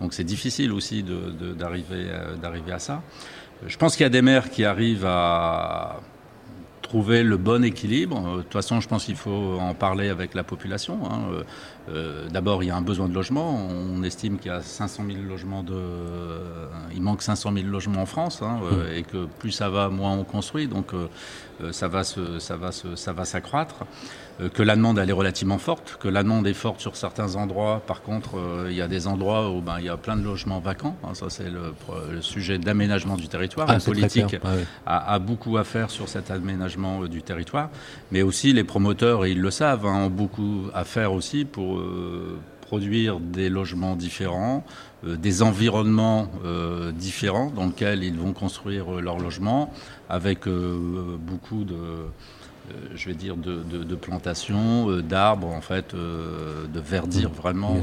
Donc 0.00 0.14
c'est 0.14 0.24
difficile 0.24 0.72
aussi 0.72 1.02
d'arriver 1.02 2.04
de, 2.42 2.72
à 2.72 2.78
ça. 2.78 3.02
Je 3.66 3.76
pense 3.78 3.96
qu'il 3.96 4.04
y 4.04 4.06
a 4.06 4.10
des 4.10 4.22
maires 4.22 4.50
qui 4.50 4.64
arrivent 4.64 5.06
à 5.06 6.00
trouver 6.96 7.22
le 7.22 7.36
bon 7.36 7.62
équilibre. 7.62 8.38
De 8.38 8.42
toute 8.42 8.54
façon, 8.54 8.80
je 8.80 8.88
pense 8.88 9.04
qu'il 9.04 9.16
faut 9.16 9.58
en 9.60 9.74
parler 9.74 10.08
avec 10.08 10.32
la 10.32 10.42
population. 10.42 10.98
Hein. 11.04 11.44
Euh, 11.90 12.26
d'abord, 12.30 12.62
il 12.62 12.68
y 12.68 12.70
a 12.70 12.76
un 12.76 12.80
besoin 12.80 13.06
de 13.06 13.12
logement. 13.12 13.68
On 13.68 14.02
estime 14.02 14.38
qu'il 14.38 14.50
y 14.50 14.54
a 14.54 14.62
500 14.62 15.04
000 15.06 15.22
logements 15.22 15.62
de, 15.62 15.78
il 16.94 17.02
manque 17.02 17.20
500 17.20 17.52
000 17.52 17.66
logements 17.66 18.00
en 18.00 18.06
France, 18.06 18.40
hein, 18.40 18.60
mmh. 18.62 18.96
et 18.96 19.02
que 19.02 19.26
plus 19.26 19.50
ça 19.50 19.68
va, 19.68 19.90
moins 19.90 20.14
on 20.14 20.24
construit. 20.24 20.68
Donc 20.68 20.94
euh, 20.94 21.72
ça 21.72 21.88
va 21.88 22.02
se, 22.02 22.38
ça 22.38 22.56
va 22.56 22.72
se, 22.72 22.96
ça 22.96 23.12
va 23.12 23.24
s'accroître. 23.24 23.84
Euh, 24.40 24.50
que 24.50 24.62
la 24.62 24.76
demande 24.76 24.98
elle 24.98 25.08
est 25.08 25.14
relativement 25.14 25.56
forte, 25.56 25.96
que 25.98 26.08
la 26.08 26.22
demande 26.22 26.46
est 26.46 26.54
forte 26.54 26.80
sur 26.80 26.96
certains 26.96 27.36
endroits. 27.36 27.82
Par 27.86 28.02
contre, 28.02 28.36
euh, 28.36 28.68
il 28.70 28.76
y 28.76 28.82
a 28.82 28.88
des 28.88 29.06
endroits 29.06 29.50
où 29.50 29.62
ben, 29.62 29.76
il 29.78 29.86
y 29.86 29.88
a 29.88 29.96
plein 29.96 30.16
de 30.16 30.22
logements 30.22 30.60
vacants. 30.60 30.96
Hein, 31.04 31.14
ça 31.14 31.30
c'est 31.30 31.48
le, 31.48 31.72
sujet 32.20 32.58
d'aménagement 32.58 33.16
du 33.16 33.28
territoire. 33.28 33.66
Ah, 33.70 33.74
la 33.74 33.80
politique 33.80 34.36
a, 34.86 35.18
beaucoup 35.18 35.56
à 35.56 35.64
faire 35.64 35.90
sur 35.90 36.08
cet 36.08 36.30
aménagement 36.30 36.85
du 37.08 37.22
territoire, 37.22 37.70
mais 38.10 38.22
aussi 38.22 38.52
les 38.52 38.64
promoteurs, 38.64 39.24
et 39.24 39.32
ils 39.32 39.40
le 39.40 39.50
savent, 39.50 39.86
hein, 39.86 40.06
ont 40.06 40.10
beaucoup 40.10 40.66
à 40.74 40.84
faire 40.84 41.12
aussi 41.12 41.44
pour 41.44 41.80
produire 42.66 43.20
des 43.20 43.48
logements 43.48 43.96
différents, 43.96 44.64
euh, 45.06 45.16
des 45.16 45.42
environnements 45.42 46.28
euh, 46.44 46.92
différents 46.92 47.50
dans 47.50 47.66
lesquels 47.66 48.02
ils 48.02 48.18
vont 48.18 48.32
construire 48.32 48.96
euh, 48.96 49.00
leurs 49.00 49.18
logements, 49.18 49.72
avec 50.08 50.48
beaucoup 50.48 51.64
de, 51.64 51.74
je 52.94 53.08
vais 53.08 53.14
dire, 53.14 53.36
de, 53.36 53.94
plantations, 53.96 55.00
d'arbres, 55.00 55.48
en 55.48 55.60
fait, 55.60 55.94
de 55.96 56.80
verdir 56.80 57.30
mmh, 57.30 57.32
vraiment 57.32 57.76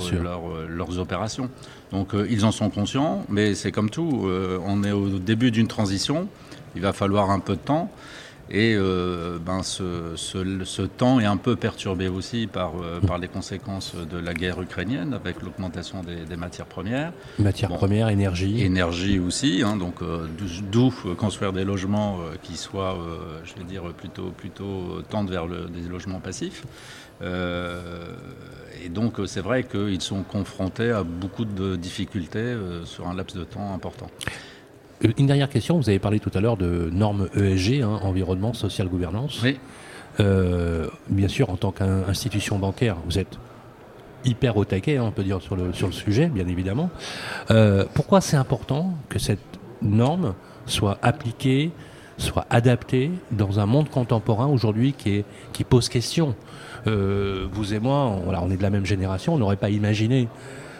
leurs 0.69 0.99
opérations. 0.99 1.49
Donc 1.91 2.11
ils 2.29 2.45
en 2.45 2.53
sont 2.53 2.69
conscients, 2.69 3.25
mais 3.27 3.55
c'est 3.55 3.73
comme 3.73 3.89
tout, 3.89 4.25
on 4.65 4.83
est 4.85 4.93
au 4.93 5.19
début 5.19 5.51
d'une 5.51 5.67
transition, 5.67 6.29
il 6.77 6.81
va 6.81 6.93
falloir 6.93 7.29
un 7.29 7.41
peu 7.41 7.55
de 7.55 7.61
temps. 7.61 7.91
Et 8.49 8.75
euh, 8.75 9.39
ben 9.43 9.63
ce, 9.63 10.15
ce, 10.15 10.81
temps 10.81 11.19
est 11.19 11.25
un 11.25 11.37
peu 11.37 11.55
perturbé 11.55 12.09
aussi 12.09 12.47
par, 12.47 12.73
euh, 12.81 12.99
par 12.99 13.17
les 13.17 13.29
conséquences 13.29 13.95
de 13.95 14.17
la 14.17 14.33
guerre 14.33 14.61
ukrainienne, 14.61 15.13
avec 15.13 15.41
l'augmentation 15.41 16.01
des, 16.03 16.35
matières 16.35 16.65
premières. 16.65 17.13
Matières 17.39 17.69
premières, 17.69 18.09
énergie. 18.09 18.61
Énergie 18.61 19.19
aussi, 19.19 19.63
hein, 19.65 19.77
donc 19.77 20.01
euh, 20.01 20.27
d'où 20.71 20.93
construire 21.17 21.53
des 21.53 21.63
logements 21.63 22.19
qui 22.41 22.57
soient, 22.57 22.97
je 23.45 23.53
vais 23.55 23.63
dire, 23.63 23.83
plutôt, 23.93 24.31
plutôt 24.31 25.01
tendent 25.09 25.29
vers 25.29 25.47
le, 25.47 25.67
des 25.67 25.87
logements 25.87 26.19
passifs. 26.19 26.63
et 27.21 28.89
donc 28.89 29.19
c'est 29.25 29.41
vrai 29.41 29.63
qu'ils 29.63 30.01
sont 30.01 30.23
confrontés 30.23 30.91
à 30.91 31.03
beaucoup 31.03 31.45
de 31.45 31.75
difficultés 31.75 32.55
sur 32.85 33.07
un 33.07 33.15
laps 33.15 33.37
de 33.37 33.45
temps 33.45 33.73
important. 33.73 34.09
Euh, 35.03 35.09
une 35.17 35.27
dernière 35.27 35.49
question, 35.49 35.77
vous 35.77 35.89
avez 35.89 35.99
parlé 35.99 36.19
tout 36.19 36.31
à 36.33 36.41
l'heure 36.41 36.57
de 36.57 36.89
normes 36.91 37.27
ESG, 37.35 37.81
hein, 37.81 37.99
environnement, 38.03 38.53
social, 38.53 38.87
gouvernance. 38.87 39.41
Oui. 39.43 39.59
Euh, 40.19 40.87
bien 41.09 41.27
sûr, 41.27 41.49
en 41.49 41.55
tant 41.55 41.71
qu'institution 41.71 42.59
bancaire, 42.59 42.97
vous 43.05 43.17
êtes 43.17 43.37
hyper 44.25 44.57
au 44.57 44.65
taquet, 44.65 44.97
hein, 44.97 45.05
on 45.07 45.11
peut 45.11 45.23
dire, 45.23 45.41
sur 45.41 45.55
le, 45.55 45.73
sur 45.73 45.87
le 45.87 45.93
sujet, 45.93 46.27
bien 46.27 46.47
évidemment. 46.47 46.89
Euh, 47.51 47.85
pourquoi 47.93 48.21
c'est 48.21 48.37
important 48.37 48.93
que 49.09 49.19
cette 49.19 49.39
norme 49.81 50.33
soit 50.65 50.97
appliquée, 51.01 51.71
soit 52.17 52.45
adaptée 52.49 53.11
dans 53.31 53.59
un 53.59 53.65
monde 53.65 53.89
contemporain 53.89 54.47
aujourd'hui 54.47 54.93
qui, 54.93 55.25
qui 55.51 55.63
pose 55.63 55.89
question? 55.89 56.35
Vous 56.85 57.73
et 57.73 57.79
moi, 57.79 58.11
on 58.27 58.51
est 58.51 58.57
de 58.57 58.61
la 58.61 58.69
même 58.69 58.85
génération, 58.85 59.33
on 59.33 59.37
n'aurait 59.37 59.55
pas 59.55 59.69
imaginé 59.69 60.27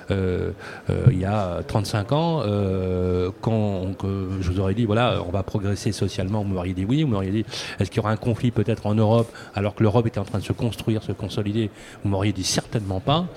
il 0.09 1.19
y 1.19 1.25
a 1.25 1.61
35 1.67 2.11
ans, 2.11 2.41
euh, 2.45 3.31
quand 3.41 3.95
je 4.41 4.51
vous 4.51 4.59
aurais 4.59 4.73
dit, 4.73 4.85
voilà, 4.85 5.21
on 5.25 5.31
va 5.31 5.43
progresser 5.43 5.91
socialement, 5.91 6.43
vous 6.43 6.53
m'auriez 6.53 6.73
dit 6.73 6.85
oui, 6.85 7.03
vous 7.03 7.09
m'auriez 7.09 7.31
dit, 7.31 7.45
est-ce 7.79 7.89
qu'il 7.89 7.97
y 7.97 7.99
aura 7.99 8.11
un 8.11 8.17
conflit 8.17 8.51
peut-être 8.51 8.85
en 8.85 8.95
Europe, 8.95 9.31
alors 9.55 9.75
que 9.75 9.83
l'Europe 9.83 10.07
était 10.07 10.19
en 10.19 10.25
train 10.25 10.39
de 10.39 10.43
se 10.43 10.53
construire, 10.53 11.03
se 11.03 11.11
consolider, 11.11 11.69
vous 12.03 12.09
m'auriez 12.09 12.33
dit 12.33 12.43
certainement 12.43 12.99
pas. 12.99 13.27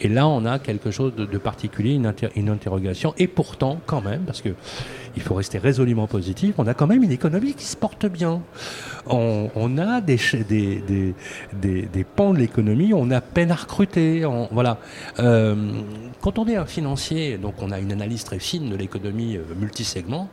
Et 0.00 0.08
là, 0.08 0.28
on 0.28 0.44
a 0.44 0.58
quelque 0.58 0.90
chose 0.90 1.14
de, 1.14 1.38
particulier, 1.38 1.94
une, 1.94 2.48
interrogation, 2.48 3.14
et 3.18 3.26
pourtant, 3.26 3.80
quand 3.86 4.02
même, 4.02 4.22
parce 4.22 4.42
que 4.42 4.50
il 5.16 5.22
faut 5.22 5.34
rester 5.34 5.56
résolument 5.56 6.06
positif, 6.06 6.54
on 6.58 6.66
a 6.66 6.74
quand 6.74 6.86
même 6.86 7.02
une 7.02 7.10
économie 7.10 7.54
qui 7.54 7.64
se 7.64 7.76
porte 7.76 8.04
bien. 8.04 8.42
On, 9.06 9.78
a 9.78 10.02
des, 10.02 10.18
des, 10.46 11.14
des, 11.54 12.04
pans 12.04 12.34
de 12.34 12.38
l'économie, 12.38 12.92
on 12.92 13.10
a 13.10 13.22
peine 13.22 13.50
à 13.50 13.54
recruter. 13.54 14.24
voilà. 14.50 14.78
Euh, 15.18 15.54
quand 16.20 16.38
on 16.38 16.46
est 16.46 16.56
un 16.56 16.66
financier, 16.66 17.38
donc 17.38 17.54
on 17.62 17.70
a 17.70 17.78
une 17.78 17.92
analyse 17.92 18.24
très 18.24 18.38
fine 18.38 18.68
de 18.68 18.76
l'économie 18.76 19.36
euh, 19.36 19.42
multisegment, 19.58 20.28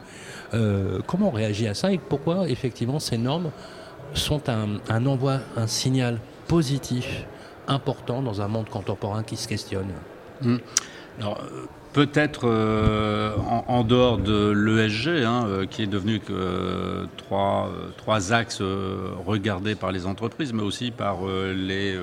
euh, 0.53 0.99
comment 1.07 1.29
on 1.29 1.31
réagit 1.31 1.67
à 1.67 1.73
ça 1.73 1.91
et 1.91 1.97
pourquoi 1.97 2.49
effectivement 2.49 2.99
ces 2.99 3.17
normes 3.17 3.51
sont 4.13 4.41
un, 4.49 5.05
envoi, 5.05 5.39
un 5.55 5.67
signal 5.67 6.19
positif 6.47 7.25
important 7.67 8.21
dans 8.21 8.41
un 8.41 8.47
monde 8.47 8.69
contemporain 8.69 9.23
qui 9.23 9.37
se 9.37 9.47
questionne 9.47 9.91
mmh. 10.41 10.57
Alors, 11.19 11.39
peut-être 11.93 12.41
euh, 12.45 13.35
en, 13.67 13.83
dehors 13.83 14.17
de 14.17 14.49
l'ESG, 14.49 15.23
hein, 15.23 15.45
euh, 15.47 15.65
qui 15.65 15.83
est 15.83 15.87
devenu 15.87 16.19
que 16.19 16.33
euh, 16.33 17.05
trois, 17.17 17.71
trois, 17.97 18.33
axes 18.33 18.61
regardés 19.25 19.75
par 19.75 19.91
les 19.91 20.05
entreprises, 20.05 20.53
mais 20.53 20.63
aussi 20.63 20.91
par 20.91 21.19
les, 21.25 21.97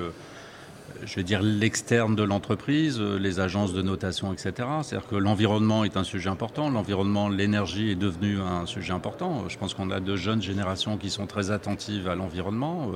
je 1.03 1.21
dire 1.21 1.41
l'externe 1.41 2.15
de 2.15 2.23
l'entreprise, 2.23 2.99
les 3.01 3.39
agences 3.39 3.73
de 3.73 3.81
notation, 3.81 4.31
etc. 4.31 4.53
C'est-à-dire 4.81 5.07
que 5.07 5.15
l'environnement 5.15 5.83
est 5.83 5.97
un 5.97 6.03
sujet 6.03 6.29
important. 6.29 6.69
L'environnement, 6.69 7.27
l'énergie 7.27 7.91
est 7.91 7.95
devenu 7.95 8.39
un 8.39 8.65
sujet 8.65 8.93
important. 8.93 9.43
Je 9.49 9.57
pense 9.57 9.73
qu'on 9.73 9.91
a 9.91 9.99
de 9.99 10.15
jeunes 10.15 10.41
générations 10.41 10.97
qui 10.97 11.09
sont 11.09 11.27
très 11.27 11.51
attentives 11.51 12.07
à 12.07 12.15
l'environnement 12.15 12.91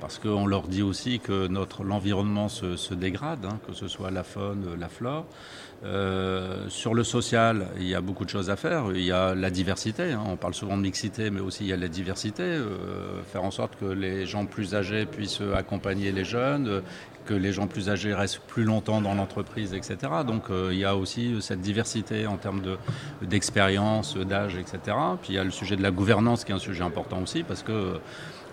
parce 0.00 0.18
qu'on 0.18 0.46
leur 0.46 0.68
dit 0.68 0.82
aussi 0.82 1.20
que 1.20 1.46
notre 1.46 1.84
l'environnement 1.84 2.48
se, 2.48 2.94
dégrade, 2.94 3.44
hein, 3.44 3.58
que 3.66 3.72
ce 3.72 3.88
soit 3.88 4.10
la 4.10 4.24
faune, 4.24 4.76
la 4.78 4.88
flore. 4.88 5.26
Euh, 5.84 6.68
sur 6.68 6.94
le 6.94 7.04
social, 7.04 7.68
il 7.76 7.86
y 7.86 7.94
a 7.94 8.00
beaucoup 8.00 8.24
de 8.24 8.30
choses 8.30 8.48
à 8.48 8.56
faire. 8.56 8.86
Il 8.94 9.04
y 9.04 9.12
a 9.12 9.34
la 9.34 9.50
diversité. 9.50 10.12
Hein. 10.12 10.22
On 10.26 10.36
parle 10.36 10.54
souvent 10.54 10.76
de 10.76 10.82
mixité, 10.82 11.30
mais 11.30 11.40
aussi 11.40 11.64
il 11.64 11.68
y 11.68 11.72
a 11.72 11.76
la 11.76 11.88
diversité. 11.88 12.42
Euh, 12.42 13.22
faire 13.30 13.44
en 13.44 13.50
sorte 13.50 13.76
que 13.78 13.86
les 13.86 14.26
gens 14.26 14.46
plus 14.46 14.74
âgés 14.74 15.04
puissent 15.06 15.42
accompagner 15.54 16.12
les 16.12 16.24
jeunes, 16.24 16.82
que 17.24 17.34
les 17.34 17.52
gens 17.52 17.66
plus 17.66 17.88
âgés 17.88 18.14
restent 18.14 18.40
plus 18.46 18.64
longtemps 18.64 19.00
dans 19.00 19.14
l'entreprise, 19.14 19.74
etc. 19.74 19.96
Donc 20.26 20.50
euh, 20.50 20.70
il 20.72 20.78
y 20.78 20.84
a 20.84 20.96
aussi 20.96 21.36
cette 21.40 21.60
diversité 21.60 22.26
en 22.26 22.36
termes 22.36 22.62
d'expérience, 23.22 24.16
d'âge, 24.16 24.56
etc. 24.56 24.96
Puis 25.22 25.32
il 25.32 25.36
y 25.36 25.38
a 25.38 25.44
le 25.44 25.50
sujet 25.50 25.76
de 25.76 25.82
la 25.82 25.90
gouvernance 25.90 26.44
qui 26.44 26.52
est 26.52 26.54
un 26.54 26.58
sujet 26.58 26.82
important 26.82 27.20
aussi, 27.22 27.42
parce 27.42 27.62
que 27.62 27.98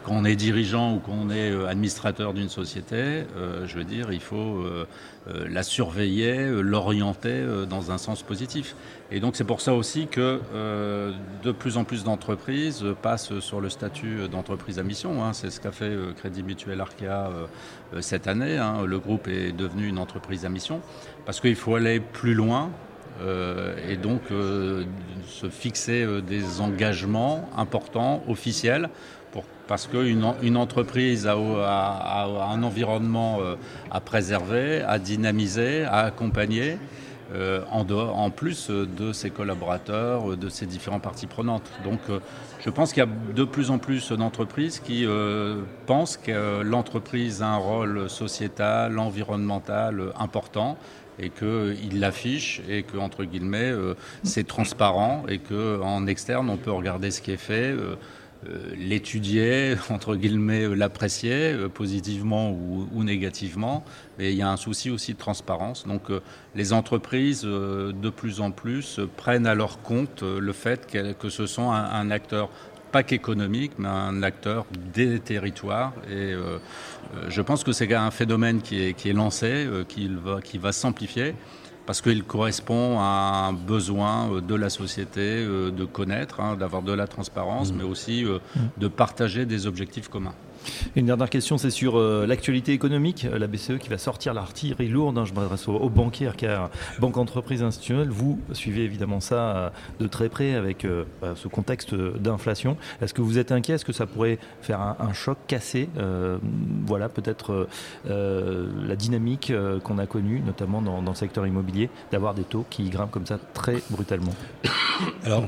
quand 0.04 0.14
on 0.14 0.26
est 0.26 0.36
dirigeant 0.36 0.96
ou 0.96 1.00
qu'on 1.00 1.30
est 1.30 1.52
euh, 1.52 1.68
administrateur 1.68 2.34
d'une 2.34 2.50
société, 2.50 2.96
euh, 3.38 3.68
je 3.68 3.78
veux 3.78 3.84
dire, 3.84 4.12
il 4.12 4.20
faut 4.20 4.64
euh, 4.64 4.86
la 5.28 5.62
surveiller, 5.62 6.50
l'orienter 6.50 7.46
dans 7.70 7.92
un 7.92 8.00
sens 8.00 8.24
positif. 8.24 8.76
Et 9.12 9.20
donc 9.20 9.36
c'est 9.36 9.44
pour 9.44 9.62
ça 9.62 9.76
aussi 9.76 10.08
que 10.08 10.40
de 11.44 11.52
plus 11.52 11.78
en 11.78 11.84
plus 11.84 12.04
d'entreprises 12.04 12.84
passent 13.04 13.38
sur 13.40 13.62
le 13.62 13.70
statut 13.70 14.28
d'entreprise 14.30 14.80
à 14.80 14.84
mission. 14.84 15.24
Hein. 15.24 15.34
C'est 15.34 15.52
ce 15.52 15.60
qu'a 15.60 15.72
fait 15.72 15.96
Crédit 16.18 16.42
Mutuel 16.42 16.82
Arkea 16.82 17.30
cette 18.00 18.26
année. 18.26 18.58
Hein. 18.62 18.86
Le 18.86 19.00
groupe 19.00 19.28
est 19.28 19.52
devenu 19.52 19.88
une 19.88 20.00
entreprise 20.00 20.46
à 20.46 20.50
mission 20.50 20.82
parce 21.26 21.40
qu'il 21.40 21.56
faut 21.56 21.76
aller 21.76 22.00
plus 22.00 22.34
loin. 22.34 22.72
et 23.90 23.98
donc 23.98 24.22
se 25.28 25.50
fixer 25.50 26.08
des 26.22 26.60
engagements 26.60 27.50
importants, 27.56 28.24
officiels, 28.28 28.90
parce 29.72 29.88
qu'une 29.88 30.26
une 30.42 30.58
entreprise 30.58 31.26
a, 31.28 31.36
un 31.36 32.64
environnement 32.64 33.40
euh, 33.40 33.56
à 33.90 34.02
préserver, 34.02 34.82
à 34.82 35.00
dynamiser, 35.00 35.84
à 35.84 36.00
accompagner. 36.00 36.78
En, 37.72 37.84
dehors, 37.84 38.18
en 38.18 38.30
plus 38.30 38.70
de 38.70 39.14
ses 39.14 39.30
collaborateurs, 39.30 40.38
de 40.38 40.50
ses 40.50 40.66
différentes 40.66 41.02
parties 41.02 41.28
prenantes. 41.28 41.70
Donc 41.84 42.00
je 42.60 42.70
pense 42.70 42.94
qu'il 42.94 43.04
y 43.04 43.06
a 43.06 43.34
de 43.34 43.44
plus 43.44 43.72
en 43.72 43.78
plus 43.78 44.12
d'entreprises 44.12 44.80
qui 44.80 45.06
pensent 45.86 46.18
que 46.18 46.62
l'entreprise 46.62 47.42
a 47.42 47.48
un 47.48 47.58
rôle 47.58 48.10
sociétal, 48.10 49.00
environnemental 49.00 50.14
important 50.18 50.78
et 51.20 51.30
qu'il 51.30 52.00
l'affiche 52.00 52.62
et 52.68 52.84
que 52.84 52.98
entre 52.98 53.24
guillemets 53.24 53.74
c'est 54.24 54.48
transparent 54.48 55.24
et 55.28 55.40
qu'en 55.40 56.08
externe 56.08 56.50
on 56.50 56.58
peut 56.58 56.72
regarder 56.72 57.12
ce 57.12 57.22
qui 57.22 57.32
est 57.32 57.38
fait 57.38 57.76
euh, 58.50 58.74
l'étudier, 58.76 59.76
entre 59.90 60.16
guillemets, 60.16 60.64
euh, 60.64 60.74
l'apprécier, 60.74 61.54
euh, 61.54 61.70
positivement 61.70 62.52
ou, 62.52 63.04
négativement. 63.04 63.84
Mais 64.18 64.32
il 64.32 64.38
y 64.38 64.42
a 64.42 64.50
un 64.50 64.58
souci 64.58 64.90
aussi 64.90 65.14
de 65.14 65.20
transparence. 65.20 65.86
Donc 65.86 66.04
les 66.56 66.74
entreprises, 66.74 67.44
de 67.44 68.10
plus 68.10 68.42
en 68.42 68.52
plus, 68.52 69.00
prennent 69.18 69.48
à 69.48 69.56
leur 69.56 69.82
compte 69.82 70.22
le 70.22 70.54
fait 70.54 70.86
que, 71.18 71.30
ce 71.30 71.48
sont 71.48 71.72
un, 71.72 72.12
acteur 72.12 72.50
pas 72.92 73.02
qu'économique, 73.02 73.72
mais 73.80 73.88
un 73.88 74.22
acteur 74.22 74.66
des 74.94 75.20
territoires. 75.20 75.94
Et 76.12 76.34
je 77.30 77.42
pense 77.42 77.64
que 77.64 77.72
c'est 77.72 77.92
un 77.94 78.12
phénomène 78.12 78.62
qui 78.62 78.84
est, 78.84 78.94
qui 78.94 79.10
est 79.10 79.14
lancé, 79.14 79.68
qui, 79.88 80.08
va, 80.08 80.42
qui 80.42 80.60
va 80.60 80.72
s'amplifier 80.72 81.34
parce 81.86 82.02
qu'il 82.02 82.24
correspond 82.24 83.00
à 83.00 83.48
un 83.48 83.54
besoin 83.54 84.32
euh, 84.32 84.42
de 84.42 84.56
la 84.56 84.70
société 84.70 85.22
euh, 85.22 85.72
de 85.72 85.86
connaître, 85.86 86.40
hein, 86.40 86.56
d'avoir 86.56 86.82
de 86.82 86.94
la 86.94 87.08
transparence, 87.08 87.72
mmh. 87.72 87.76
mais 87.78 87.84
aussi 87.84 88.26
euh, 88.26 88.40
mmh. 88.56 88.60
de 88.78 88.88
partager 88.88 89.46
des 89.46 89.68
objectifs 89.68 90.08
communs. 90.08 90.36
Une 90.96 91.06
dernière 91.06 91.30
question, 91.30 91.58
c'est 91.58 91.70
sur 91.70 91.98
euh, 91.98 92.26
l'actualité 92.28 92.74
économique. 92.74 93.26
La 93.32 93.48
BCE 93.48 93.78
qui 93.80 93.90
va 93.90 93.98
sortir 93.98 94.34
l'artillerie 94.34 94.88
lourde. 94.88 95.18
Hein, 95.18 95.26
je 95.26 95.34
m'adresse 95.34 95.68
aux, 95.68 95.90
banquiers, 95.90 96.32
car 96.36 96.70
Banque 97.00 97.18
Entreprise 97.18 97.64
Institutionnelle. 97.64 98.10
Vous 98.10 98.40
suivez 98.54 98.84
évidemment 98.84 99.20
ça 99.20 99.56
euh, 99.56 99.70
de 100.00 100.08
très 100.08 100.30
près 100.30 100.56
avec 100.56 100.86
euh, 100.86 101.06
bah, 101.22 101.34
ce 101.36 101.48
contexte 101.48 101.96
d'inflation. 101.96 102.78
Est-ce 103.02 103.14
que 103.14 103.22
vous 103.22 103.38
êtes 103.38 103.52
inquiet? 103.52 103.74
Est-ce 103.74 103.86
que 103.86 103.94
ça 103.94 104.06
pourrait 104.06 104.40
faire 104.62 104.80
un, 104.82 105.14
choc 105.14 105.38
cassé 105.48 105.90
Voilà, 106.86 107.10
peut-être 107.10 107.68
la 108.06 108.96
dynamique 108.96 109.52
qu'on 109.84 109.98
a 109.98 110.06
connue, 110.06 110.42
notamment 110.46 110.82
dans, 110.82 111.02
dans, 111.02 111.12
le 111.12 111.18
secteur 111.18 111.46
immobilier, 111.46 111.90
d'avoir 112.12 112.34
des 112.34 112.44
taux 112.44 112.66
qui 112.70 112.90
grimpent 112.90 113.12
comme 113.12 113.26
ça 113.26 113.40
très 113.54 113.78
brutalement? 113.90 114.34
Alors, 115.24 115.46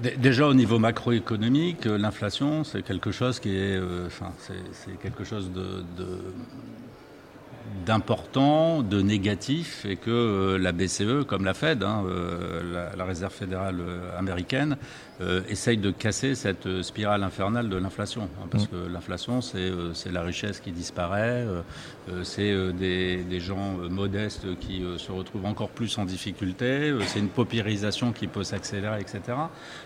Déjà 0.00 0.46
au 0.46 0.54
niveau 0.54 0.78
macroéconomique, 0.78 1.86
euh, 1.86 1.98
l'inflation, 1.98 2.64
c'est 2.64 2.82
quelque 2.82 3.10
chose 3.10 3.38
qui 3.38 3.50
est, 3.50 3.76
euh, 3.76 4.06
enfin, 4.06 4.32
c'est 4.38 4.98
quelque 5.02 5.24
chose 5.24 5.50
de, 5.52 5.84
d'important, 7.84 8.82
de 8.82 9.02
négatif, 9.02 9.84
et 9.84 9.96
que 9.96 10.10
euh, 10.10 10.58
la 10.58 10.72
BCE, 10.72 11.26
comme 11.26 11.44
la 11.44 11.52
Fed, 11.52 11.82
hein, 11.82 12.04
la, 12.96 13.04
Réserve 13.04 13.34
fédérale 13.34 13.80
américaine, 14.16 14.78
euh, 15.20 15.42
essaye 15.50 15.76
de 15.76 15.90
casser 15.90 16.34
cette 16.34 16.64
euh, 16.64 16.82
spirale 16.82 17.22
infernale 17.22 17.68
de 17.68 17.76
l'inflation. 17.76 18.22
Hein, 18.22 18.46
parce 18.50 18.64
mm. 18.64 18.68
que 18.68 18.88
l'inflation, 18.90 19.40
euh, 19.54 19.90
c'est 19.92 20.10
la 20.10 20.22
richesse 20.22 20.60
qui 20.60 20.72
disparaît, 20.72 21.46
c'est 22.24 22.72
des, 22.72 23.18
des, 23.18 23.40
gens 23.40 23.76
modestes 23.88 24.58
qui 24.58 24.82
se 24.96 25.12
retrouvent 25.12 25.46
encore 25.46 25.68
plus 25.68 25.96
en 25.96 26.04
difficulté, 26.04 26.92
c'est 27.06 27.20
une 27.20 27.28
paupérisation 27.28 28.10
qui 28.10 28.26
peut 28.26 28.42
s'accélérer, 28.42 29.00
etc. 29.00 29.20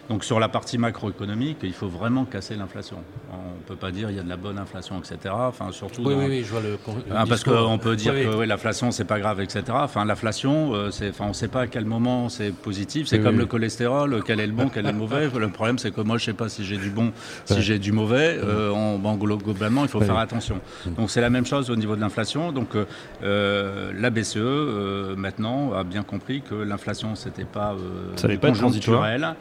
Donc 0.08 0.24
sur 0.24 0.40
la 0.40 0.48
partie 0.48 0.78
macroéconomique, 0.78 1.58
il 1.62 1.74
faut 1.74 1.88
vraiment 1.88 2.24
casser 2.24 2.54
l'inflation. 2.54 2.96
On 3.30 3.58
ne 3.58 3.62
peut 3.66 3.76
pas 3.76 3.90
dire 3.90 4.08
il 4.10 4.16
y 4.16 4.18
a 4.18 4.22
de 4.22 4.28
la 4.28 4.38
bonne 4.38 4.58
inflation, 4.58 4.98
etc. 4.98 5.34
Enfin, 5.36 5.70
surtout 5.70 6.02
oui, 6.02 6.14
oui, 6.16 6.26
oui, 6.28 6.44
je 6.44 6.50
vois 6.50 6.62
le. 6.62 6.78
Hein, 7.10 7.26
parce 7.28 7.44
qu'on 7.44 7.78
peut 7.78 7.96
dire 7.96 8.14
que 8.14 8.36
ouais, 8.36 8.46
l'inflation, 8.46 8.90
c'est 8.90 9.04
pas 9.04 9.20
grave, 9.20 9.42
etc. 9.42 9.64
Enfin, 9.72 10.06
l'inflation, 10.06 10.72
enfin, 10.72 11.24
on 11.24 11.28
ne 11.28 11.32
sait 11.34 11.48
pas 11.48 11.62
à 11.62 11.66
quel 11.66 11.84
moment 11.84 12.30
c'est 12.30 12.52
positif. 12.52 13.06
C'est 13.06 13.20
comme 13.20 13.38
le 13.38 13.46
cholestérol, 13.46 14.22
quel 14.24 14.40
est 14.40 14.46
le 14.46 14.52
bon, 14.52 14.70
quel 14.72 14.86
est 14.86 14.92
le 14.92 14.98
mauvais. 14.98 15.23
Le 15.32 15.48
problème, 15.48 15.78
c'est 15.78 15.92
que 15.92 16.00
moi, 16.00 16.18
je 16.18 16.24
sais 16.24 16.32
pas 16.32 16.48
si 16.48 16.64
j'ai 16.64 16.76
du 16.76 16.90
bon, 16.90 17.12
si 17.44 17.62
j'ai 17.62 17.78
du 17.78 17.92
mauvais. 17.92 18.38
Euh, 18.42 18.72
globalement, 19.16 19.82
il 19.82 19.88
faut 19.88 20.00
faire 20.00 20.18
attention. 20.18 20.60
Donc, 20.96 21.10
c'est 21.10 21.20
la 21.20 21.30
même 21.30 21.46
chose 21.46 21.70
au 21.70 21.76
niveau 21.76 21.96
de 21.96 22.00
l'inflation. 22.00 22.52
Donc, 22.52 22.74
euh, 22.74 22.84
euh, 23.22 23.92
la 23.98 24.10
BCE, 24.10 25.16
maintenant, 25.16 25.72
a 25.72 25.84
bien 25.84 26.02
compris 26.02 26.42
que 26.42 26.54
l'inflation, 26.54 27.14
c'était 27.14 27.44
pas, 27.44 27.76
du 28.22 28.38
conjoncturel, 28.38 29.34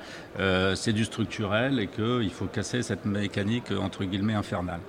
c'est 0.76 0.94
du 0.94 1.06
structurel 1.06 1.80
et 1.80 1.88
qu'il 1.88 2.32
faut 2.32 2.46
casser 2.46 2.82
cette 2.84 3.06
mécanique, 3.06 3.72
entre 3.72 4.04
guillemets, 4.04 4.34
infernale. 4.34 4.80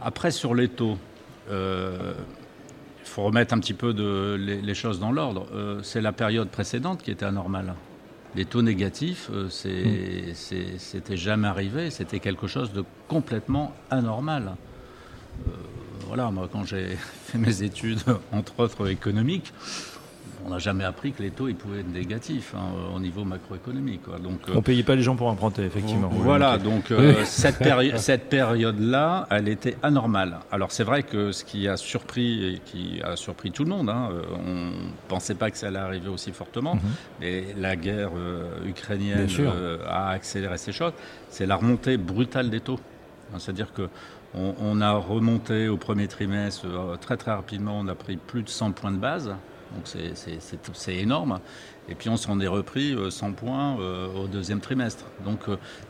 Après, 0.00 0.30
sur 0.30 0.54
les 0.54 0.68
taux, 0.68 0.98
il 1.50 1.54
faut 3.04 3.24
remettre 3.24 3.54
un 3.54 3.58
petit 3.58 3.74
peu 3.74 3.92
de, 3.94 4.36
les, 4.38 4.60
les 4.60 4.74
choses 4.74 5.00
dans 5.00 5.12
l'ordre. 5.12 5.46
c'est 5.82 6.00
la 6.00 6.12
période 6.12 6.48
précédente 6.48 7.02
qui 7.02 7.10
était 7.10 7.24
anormale 7.24 7.74
les 8.34 8.44
taux 8.44 8.62
négatifs, 8.62 9.30
euh, 9.32 9.46
hmm. 9.46 10.34
c'était 10.78 11.16
jamais 11.16 11.48
arrivé, 11.48 11.90
c'était 11.90 12.20
quelque 12.20 12.46
chose 12.46 12.72
de 12.72 12.84
complètement 13.08 13.74
anormal. 13.90 14.56
Euh, 15.46 15.50
voilà, 16.06 16.30
moi 16.30 16.48
quand 16.50 16.64
j'ai 16.64 16.96
fait 17.26 17.38
mes 17.38 17.62
études, 17.62 18.00
entre 18.32 18.60
autres 18.60 18.88
économiques, 18.90 19.52
on 20.48 20.52
n'a 20.52 20.58
jamais 20.58 20.84
appris 20.84 21.12
que 21.12 21.22
les 21.22 21.30
taux 21.30 21.48
ils 21.48 21.54
pouvaient 21.54 21.80
être 21.80 21.92
négatifs 21.92 22.54
hein, 22.56 22.72
au 22.94 22.98
niveau 22.98 23.24
macroéconomique. 23.24 24.02
Donc, 24.22 24.40
on 24.48 24.56
ne 24.56 24.60
payait 24.60 24.82
pas 24.82 24.94
les 24.94 25.02
gens 25.02 25.14
pour 25.14 25.28
emprunter, 25.28 25.62
effectivement. 25.62 26.08
Voilà, 26.10 26.56
donc 26.58 26.90
euh, 26.90 27.22
cette, 27.24 27.62
cette 27.96 28.28
période-là, 28.28 29.26
elle 29.30 29.48
était 29.48 29.76
anormale. 29.82 30.38
Alors 30.50 30.72
c'est 30.72 30.84
vrai 30.84 31.02
que 31.02 31.32
ce 31.32 31.44
qui 31.44 31.68
a 31.68 31.76
surpris 31.76 32.54
et 32.54 32.60
qui 32.64 33.00
a 33.02 33.16
surpris 33.16 33.50
tout 33.50 33.64
le 33.64 33.70
monde, 33.70 33.90
hein, 33.90 34.08
euh, 34.12 34.22
on 34.46 34.54
ne 34.54 34.90
pensait 35.08 35.34
pas 35.34 35.50
que 35.50 35.58
ça 35.58 35.68
allait 35.68 35.78
arriver 35.78 36.08
aussi 36.08 36.32
fortement, 36.32 36.76
mhm. 36.76 36.80
mais 37.20 37.44
la 37.58 37.76
guerre 37.76 38.10
euh, 38.16 38.66
ukrainienne 38.66 39.28
a 39.86 40.10
accéléré 40.10 40.56
ces 40.56 40.72
choses, 40.72 40.92
c'est 41.28 41.46
la 41.46 41.56
remontée 41.56 41.96
brutale 41.98 42.48
des 42.48 42.60
taux. 42.60 42.80
C'est-à-dire 43.36 43.74
que 43.74 43.88
on, 44.34 44.80
a 44.82 44.92
remonté 44.92 45.68
au 45.68 45.78
premier 45.78 46.06
trimestre 46.06 46.66
très 47.00 47.16
très 47.16 47.32
rapidement, 47.32 47.78
on 47.78 47.88
a 47.88 47.94
pris 47.94 48.16
plus 48.16 48.42
de 48.42 48.48
100 48.48 48.72
points 48.72 48.90
de 48.90 48.98
base. 48.98 49.34
Donc 49.74 49.86
c'est 50.74 50.96
énorme. 50.96 51.40
Et 51.88 51.94
puis 51.94 52.08
on 52.08 52.16
s'en 52.16 52.40
est 52.40 52.46
repris 52.46 52.96
100 53.08 53.32
points 53.32 53.76
au 53.76 54.26
deuxième 54.26 54.60
trimestre. 54.60 55.04
Donc 55.24 55.40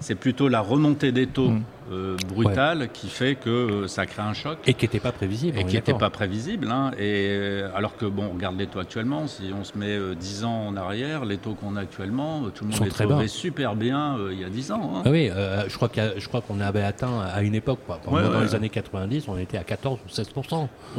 c'est 0.00 0.14
plutôt 0.14 0.48
la 0.48 0.60
remontée 0.60 1.12
des 1.12 1.26
taux 1.26 1.50
mmh. 1.50 1.62
Euh, 1.90 2.16
brutal 2.28 2.90
qui 2.92 3.08
fait 3.08 3.34
que 3.34 3.48
euh, 3.48 3.86
ça 3.88 4.04
crée 4.04 4.20
un 4.20 4.34
choc. 4.34 4.58
Et 4.66 4.74
qui 4.74 4.84
n'était 4.84 5.00
pas 5.00 5.12
prévisible. 5.12 5.58
Et 5.58 5.64
qui 5.64 5.76
n'était 5.76 5.94
pas 5.94 6.10
prévisible. 6.10 6.70
Hein. 6.70 6.90
et, 6.98 7.28
euh, 7.30 7.70
alors 7.74 7.96
que, 7.96 8.04
bon, 8.04 8.24
on 8.30 8.34
regarde 8.34 8.58
les 8.58 8.66
taux 8.66 8.78
actuellement, 8.78 9.26
si 9.26 9.44
on 9.58 9.64
se 9.64 9.78
met 9.78 9.98
10 10.14 10.44
ans 10.44 10.66
en 10.66 10.76
arrière, 10.76 11.24
les 11.24 11.38
taux 11.38 11.54
qu'on 11.54 11.76
a 11.76 11.80
actuellement, 11.80 12.42
tout 12.54 12.64
le 12.64 12.72
monde 12.72 12.84
les 12.84 12.90
trouvait 12.90 13.28
super 13.28 13.74
bien 13.74 14.16
il 14.30 14.38
y 14.38 14.44
a 14.44 14.50
10 14.50 14.72
ans. 14.72 14.92
Hein. 14.96 15.02
Ah 15.06 15.10
oui, 15.10 15.30
je 15.68 15.74
crois 15.76 15.88
je 16.16 16.28
crois 16.28 16.42
qu'on 16.42 16.60
avait 16.60 16.82
atteint 16.82 17.20
à 17.20 17.42
une 17.42 17.54
époque, 17.54 17.80
quoi. 17.86 18.00
dans 18.04 18.40
les 18.40 18.54
années 18.54 18.68
90, 18.68 19.28
on 19.28 19.38
était 19.38 19.56
à 19.56 19.64
14 19.64 19.98
ou 20.04 20.08
16 20.10 20.28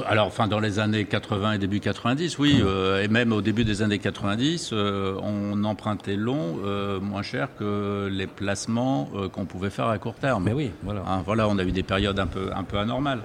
Alors, 0.07 0.27
enfin, 0.27 0.47
dans 0.47 0.59
les 0.59 0.79
années 0.79 1.05
80 1.05 1.53
et 1.53 1.57
début 1.59 1.79
90, 1.79 2.39
oui, 2.39 2.61
hum. 2.61 2.99
et 2.99 3.07
même 3.07 3.31
au 3.31 3.41
début 3.41 3.63
des 3.63 3.83
années 3.83 3.99
90, 3.99 4.73
on 5.21 5.63
empruntait 5.63 6.15
long 6.15 6.57
moins 7.01 7.21
cher 7.21 7.49
que 7.57 8.09
les 8.11 8.27
placements 8.27 9.09
qu'on 9.33 9.45
pouvait 9.45 9.69
faire 9.69 9.87
à 9.87 9.97
court 9.97 10.15
terme. 10.15 10.43
Mais 10.43 10.53
oui. 10.53 10.71
Voilà. 10.83 11.03
Hein, 11.07 11.23
voilà, 11.25 11.47
on 11.47 11.57
a 11.57 11.63
eu 11.63 11.71
des 11.71 11.83
périodes 11.83 12.19
un 12.19 12.27
peu, 12.27 12.49
un 12.55 12.63
peu 12.63 12.77
anormales. 12.77 13.21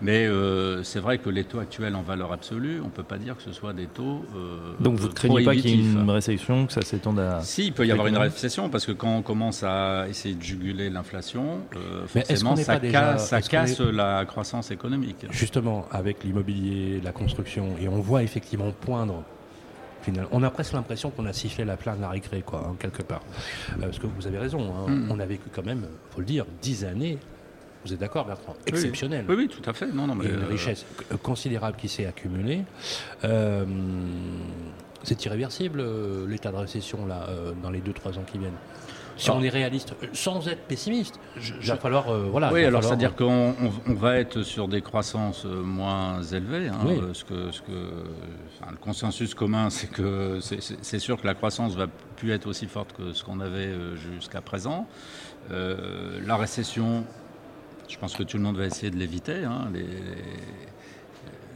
Mais 0.00 0.26
euh, 0.26 0.82
c'est 0.84 1.00
vrai 1.00 1.18
que 1.18 1.28
les 1.28 1.44
taux 1.44 1.58
actuels 1.58 1.96
en 1.96 2.02
valeur 2.02 2.32
absolue, 2.32 2.80
on 2.80 2.86
ne 2.86 2.90
peut 2.90 3.02
pas 3.02 3.18
dire 3.18 3.36
que 3.36 3.42
ce 3.42 3.52
soit 3.52 3.72
des 3.72 3.86
taux. 3.86 4.24
Euh, 4.36 4.74
Donc 4.80 4.96
vous 4.96 5.08
ne 5.08 5.12
craignez 5.12 5.44
pas 5.44 5.54
qu'il 5.54 5.70
y 5.70 5.72
ait 5.72 5.92
une 5.92 6.10
récession, 6.10 6.66
que 6.66 6.72
ça 6.72 6.82
s'étende 6.82 7.18
à. 7.18 7.40
Si, 7.42 7.66
il 7.66 7.72
peut 7.72 7.86
y 7.86 7.92
avoir 7.92 8.06
une 8.06 8.16
récession, 8.16 8.68
parce 8.68 8.86
que 8.86 8.92
quand 8.92 9.16
on 9.16 9.22
commence 9.22 9.62
à 9.62 10.06
essayer 10.08 10.34
de 10.34 10.42
juguler 10.42 10.90
l'inflation, 10.90 11.60
euh, 11.76 12.06
forcément, 12.06 12.56
ça 12.56 13.40
casse 13.40 13.80
la 13.80 14.24
croissance 14.24 14.70
économique. 14.70 15.26
Justement, 15.30 15.86
avec 15.90 16.22
l'immobilier, 16.24 17.00
la 17.02 17.12
construction, 17.12 17.74
et 17.80 17.88
on 17.88 18.00
voit 18.00 18.22
effectivement 18.22 18.72
poindre 18.80 19.24
on 20.32 20.42
a 20.42 20.50
presque 20.50 20.72
l'impression 20.72 21.10
qu'on 21.10 21.26
a 21.26 21.32
sifflé 21.32 21.64
la 21.64 21.76
plaine 21.76 22.02
à 22.02 22.08
récré, 22.10 22.42
quoi, 22.42 22.66
en 22.68 22.74
quelque 22.74 23.02
part. 23.02 23.22
Euh, 23.78 23.82
parce 23.82 23.98
que 23.98 24.06
vous 24.06 24.26
avez 24.26 24.38
raison, 24.38 24.60
hein. 24.60 24.90
hmm. 24.90 25.10
on 25.10 25.20
a 25.20 25.26
vécu 25.26 25.48
quand 25.52 25.64
même, 25.64 25.86
faut 26.10 26.20
le 26.20 26.26
dire, 26.26 26.44
dix 26.62 26.84
années 26.84 27.18
vous 27.84 27.94
êtes 27.94 28.00
d'accord, 28.00 28.26
Bertrand? 28.26 28.56
Exceptionnel. 28.66 29.24
Oui, 29.28 29.36
oui, 29.38 29.48
tout 29.48 29.62
à 29.70 29.72
fait. 29.72 29.86
Non, 29.86 30.08
non, 30.08 30.16
mais 30.16 30.26
une 30.26 30.42
euh, 30.42 30.48
richesse 30.48 30.84
considérable 31.22 31.76
qui 31.76 31.88
s'est 31.88 32.06
accumulée. 32.06 32.64
Euh, 33.22 33.64
c'est 35.04 35.24
irréversible, 35.24 35.82
l'état 36.26 36.50
de 36.50 36.56
récession, 36.56 37.06
là, 37.06 37.28
dans 37.62 37.70
les 37.70 37.80
2-3 37.80 38.18
ans 38.18 38.24
qui 38.30 38.36
viennent? 38.36 38.50
Si 39.18 39.30
on 39.30 39.42
est 39.42 39.48
réaliste, 39.48 39.94
sans 40.12 40.48
être 40.48 40.62
pessimiste, 40.62 41.20
il 41.36 41.66
va 41.66 41.76
falloir. 41.76 42.10
voilà, 42.30 42.52
oui, 42.52 42.64
alors 42.64 42.82
c'est-à-dire 42.82 43.14
qu'on 43.14 43.54
va 43.86 44.16
être 44.16 44.42
sur 44.42 44.68
des 44.68 44.80
croissances 44.80 45.44
moins 45.44 46.22
élevées. 46.22 46.68
Hein, 46.68 46.78
ce 47.12 47.24
que, 47.24 47.50
ce 47.50 47.60
que, 47.60 47.72
le 48.70 48.76
consensus 48.80 49.34
commun, 49.34 49.70
c'est 49.70 49.90
que 49.90 50.38
c'est 50.40 50.98
sûr 50.98 51.20
que 51.20 51.26
la 51.26 51.34
croissance 51.34 51.74
va 51.74 51.86
plus 52.16 52.32
être 52.32 52.46
aussi 52.46 52.66
forte 52.66 52.92
que 52.92 53.12
ce 53.12 53.24
qu'on 53.24 53.40
avait 53.40 53.66
euh, 53.66 53.96
jusqu'à 53.96 54.40
présent. 54.40 54.86
Euh, 55.50 56.20
la 56.26 56.36
récession, 56.36 57.04
je 57.88 57.96
pense 57.96 58.14
que 58.14 58.22
tout 58.22 58.36
le 58.36 58.42
monde 58.42 58.56
va 58.56 58.66
essayer 58.66 58.90
de 58.90 58.96
l'éviter. 58.96 59.44
Hein, 59.44 59.68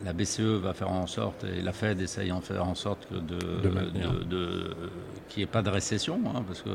la 0.04 0.12
BCE 0.12 0.40
va 0.40 0.72
faire 0.72 0.90
en 0.90 1.06
sorte, 1.06 1.44
et 1.44 1.60
la 1.60 1.72
Fed 1.72 2.00
essaye 2.00 2.32
en 2.32 2.40
faire 2.40 2.64
en 2.64 2.74
sorte 2.74 3.06
que 3.08 3.14
de, 3.14 4.74
qu'il 5.28 5.38
n'y 5.38 5.42
ait 5.44 5.46
pas 5.46 5.62
de 5.62 5.70
récession, 5.70 6.20
hein, 6.26 6.42
parce 6.46 6.62
que 6.62 6.70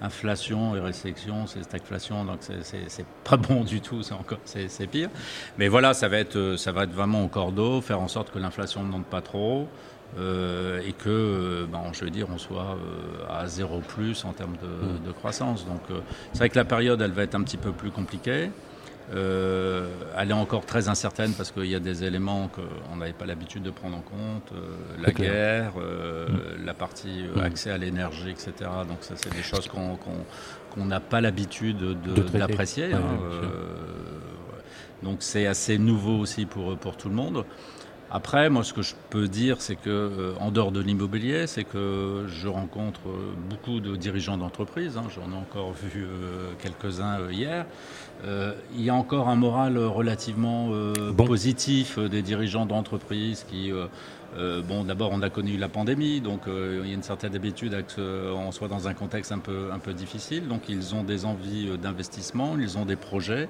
inflation 0.00 0.74
et 0.74 0.80
récession, 0.80 1.46
c'est 1.46 1.62
stagflation, 1.62 2.24
donc 2.24 2.38
c'est 2.40 3.06
pas 3.24 3.36
bon 3.36 3.62
du 3.64 3.80
tout, 3.80 4.02
c'est 4.02 4.14
encore 4.14 4.38
c'est 4.44 4.86
pire. 4.86 5.10
Mais 5.58 5.68
voilà, 5.68 5.94
ça 5.94 6.08
va 6.08 6.18
être 6.18 6.56
ça 6.56 6.72
va 6.72 6.84
être 6.84 6.92
vraiment 6.92 7.24
au 7.24 7.28
cordeau, 7.28 7.80
faire 7.80 8.00
en 8.00 8.08
sorte 8.08 8.32
que 8.32 8.38
l'inflation 8.38 8.82
ne 8.82 8.88
monte 8.88 9.06
pas 9.06 9.20
trop. 9.20 9.68
Euh, 10.18 10.82
et 10.86 10.92
que, 10.92 11.66
ben, 11.72 11.84
je 11.92 12.04
veux 12.04 12.10
dire, 12.10 12.26
on 12.32 12.36
soit 12.36 12.76
euh, 12.76 13.24
à 13.30 13.46
zéro 13.46 13.80
plus 13.80 14.26
en 14.26 14.32
termes 14.32 14.56
de, 14.62 15.10
mm. 15.10 15.14
croissance. 15.14 15.64
Donc, 15.66 15.80
euh, 15.90 16.00
c'est 16.32 16.40
vrai 16.40 16.48
que 16.50 16.58
la 16.58 16.66
période, 16.66 17.00
elle 17.00 17.12
va 17.12 17.22
être 17.22 17.34
un 17.34 17.42
petit 17.42 17.56
peu 17.56 17.72
plus 17.72 17.90
compliquée. 17.90 18.50
Elle 19.12 20.30
est 20.30 20.34
encore 20.34 20.64
très 20.64 20.88
incertaine 20.88 21.32
parce 21.34 21.50
qu'il 21.50 21.66
y 21.66 21.74
a 21.74 21.80
des 21.80 22.04
éléments 22.04 22.48
qu'on 22.48 22.96
n'avait 22.96 23.12
pas 23.12 23.26
l'habitude 23.26 23.62
de 23.62 23.70
prendre 23.70 23.96
en 23.96 24.00
compte, 24.00 24.52
la 25.00 25.12
guerre, 25.12 25.72
mm. 25.76 26.64
la 26.64 26.74
partie 26.74 27.24
mm. 27.34 27.40
accès 27.40 27.70
à 27.70 27.78
l'énergie, 27.78 28.30
etc. 28.30 28.52
Donc 28.88 28.98
ça, 29.00 29.14
c'est 29.16 29.34
des 29.34 29.42
choses 29.42 29.68
qu'on 29.68 30.84
n'a 30.84 31.00
pas 31.00 31.20
l'habitude 31.20 31.78
d'apprécier. 32.32 32.92
Hein, 32.92 33.00
donc 35.02 35.18
c'est 35.20 35.46
assez 35.46 35.78
nouveau 35.78 36.18
aussi 36.18 36.46
pour, 36.46 36.76
pour 36.76 36.96
tout 36.96 37.08
le 37.08 37.14
monde. 37.14 37.44
Après, 38.14 38.50
moi, 38.50 38.62
ce 38.62 38.74
que 38.74 38.82
je 38.82 38.94
peux 39.08 39.26
dire, 39.26 39.62
c'est 39.62 39.74
que 39.74 39.88
euh, 39.88 40.34
en 40.38 40.50
dehors 40.50 40.70
de 40.70 40.80
l'immobilier, 40.80 41.46
c'est 41.46 41.64
que 41.64 42.26
je 42.28 42.46
rencontre 42.46 43.00
euh, 43.06 43.32
beaucoup 43.48 43.80
de 43.80 43.96
dirigeants 43.96 44.36
d'entreprise. 44.36 44.98
Hein, 44.98 45.04
J'en 45.14 45.32
ai 45.32 45.34
encore 45.34 45.72
vu 45.82 46.04
euh, 46.04 46.52
quelques-uns 46.58 47.30
hier. 47.30 47.64
il 48.76 48.82
y 48.82 48.90
a 48.90 48.94
encore 48.94 49.30
un 49.30 49.34
moral 49.34 49.78
relativement 49.78 50.70
positif 51.16 51.98
des 51.98 52.22
dirigeants 52.22 52.66
d'entreprise 52.66 53.44
qui 53.50 53.72
bon, 54.68 54.84
d'abord, 54.84 55.10
on 55.12 55.22
a 55.22 55.30
connu 55.30 55.56
la 55.56 55.68
pandémie, 55.68 56.20
donc 56.20 56.42
il 56.46 56.88
y 56.88 56.92
a 56.92 56.94
une 56.94 57.02
certaine 57.02 57.34
habitude 57.34 57.74
à 57.74 57.82
qu'on 57.82 58.52
soit 58.52 58.68
dans 58.68 58.86
un 58.86 58.94
contexte 58.94 59.32
un 59.32 59.40
peu, 59.40 59.70
un 59.72 59.80
peu 59.80 59.92
difficile. 59.92 60.46
Donc, 60.46 60.68
ils 60.68 60.94
ont 60.94 61.02
des 61.02 61.24
envies 61.24 61.76
d'investissement, 61.78 62.56
ils 62.58 62.78
ont 62.78 62.84
des 62.84 62.96
projets. 62.96 63.48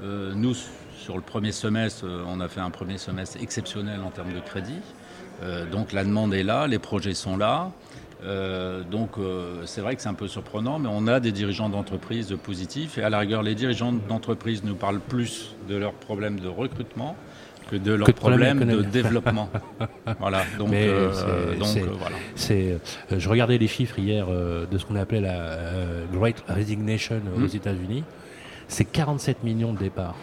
Nous, 0.00 0.54
sur 1.02 1.16
le 1.16 1.22
premier 1.22 1.50
semestre, 1.50 2.04
euh, 2.06 2.22
on 2.28 2.38
a 2.38 2.48
fait 2.48 2.60
un 2.60 2.70
premier 2.70 2.96
semestre 2.96 3.36
exceptionnel 3.42 4.00
en 4.06 4.10
termes 4.10 4.32
de 4.32 4.38
crédit. 4.38 4.80
Euh, 5.42 5.68
donc 5.68 5.92
la 5.92 6.04
demande 6.04 6.32
est 6.32 6.44
là, 6.44 6.68
les 6.68 6.78
projets 6.78 7.14
sont 7.14 7.36
là. 7.36 7.72
Euh, 8.24 8.84
donc 8.84 9.16
c'est 9.64 9.80
vrai 9.80 9.96
que 9.96 10.02
c'est 10.02 10.08
un 10.08 10.14
peu 10.14 10.28
surprenant, 10.28 10.78
mais 10.78 10.88
on 10.90 11.08
a 11.08 11.18
des 11.18 11.32
dirigeants 11.32 11.68
d'entreprise 11.68 12.36
positifs. 12.40 12.98
Et 12.98 13.02
à 13.02 13.10
la 13.10 13.18
rigueur, 13.18 13.42
les 13.42 13.56
dirigeants 13.56 13.92
d'entreprise 13.92 14.62
nous 14.62 14.76
parlent 14.76 15.00
plus 15.00 15.56
de 15.68 15.74
leurs 15.74 15.94
problèmes 15.94 16.38
de 16.38 16.48
recrutement 16.48 17.16
que 17.68 17.74
de 17.74 17.92
leurs 17.92 18.12
problèmes 18.12 18.64
de 18.64 18.82
développement. 18.82 19.50
voilà. 20.20 20.44
Donc, 20.58 20.68
voilà. 20.68 22.16
je 23.18 23.28
regardais 23.28 23.58
les 23.58 23.68
chiffres 23.68 23.98
hier 23.98 24.26
de 24.28 24.78
ce 24.78 24.84
qu'on 24.84 24.96
appelait 24.96 25.20
la 25.20 25.58
Great 26.12 26.44
Resignation 26.46 27.20
aux 27.36 27.40
hmm. 27.40 27.56
États-Unis. 27.56 28.04
C'est 28.68 28.84
47 28.84 29.44
millions 29.44 29.72
de 29.72 29.78
départs. 29.78 30.16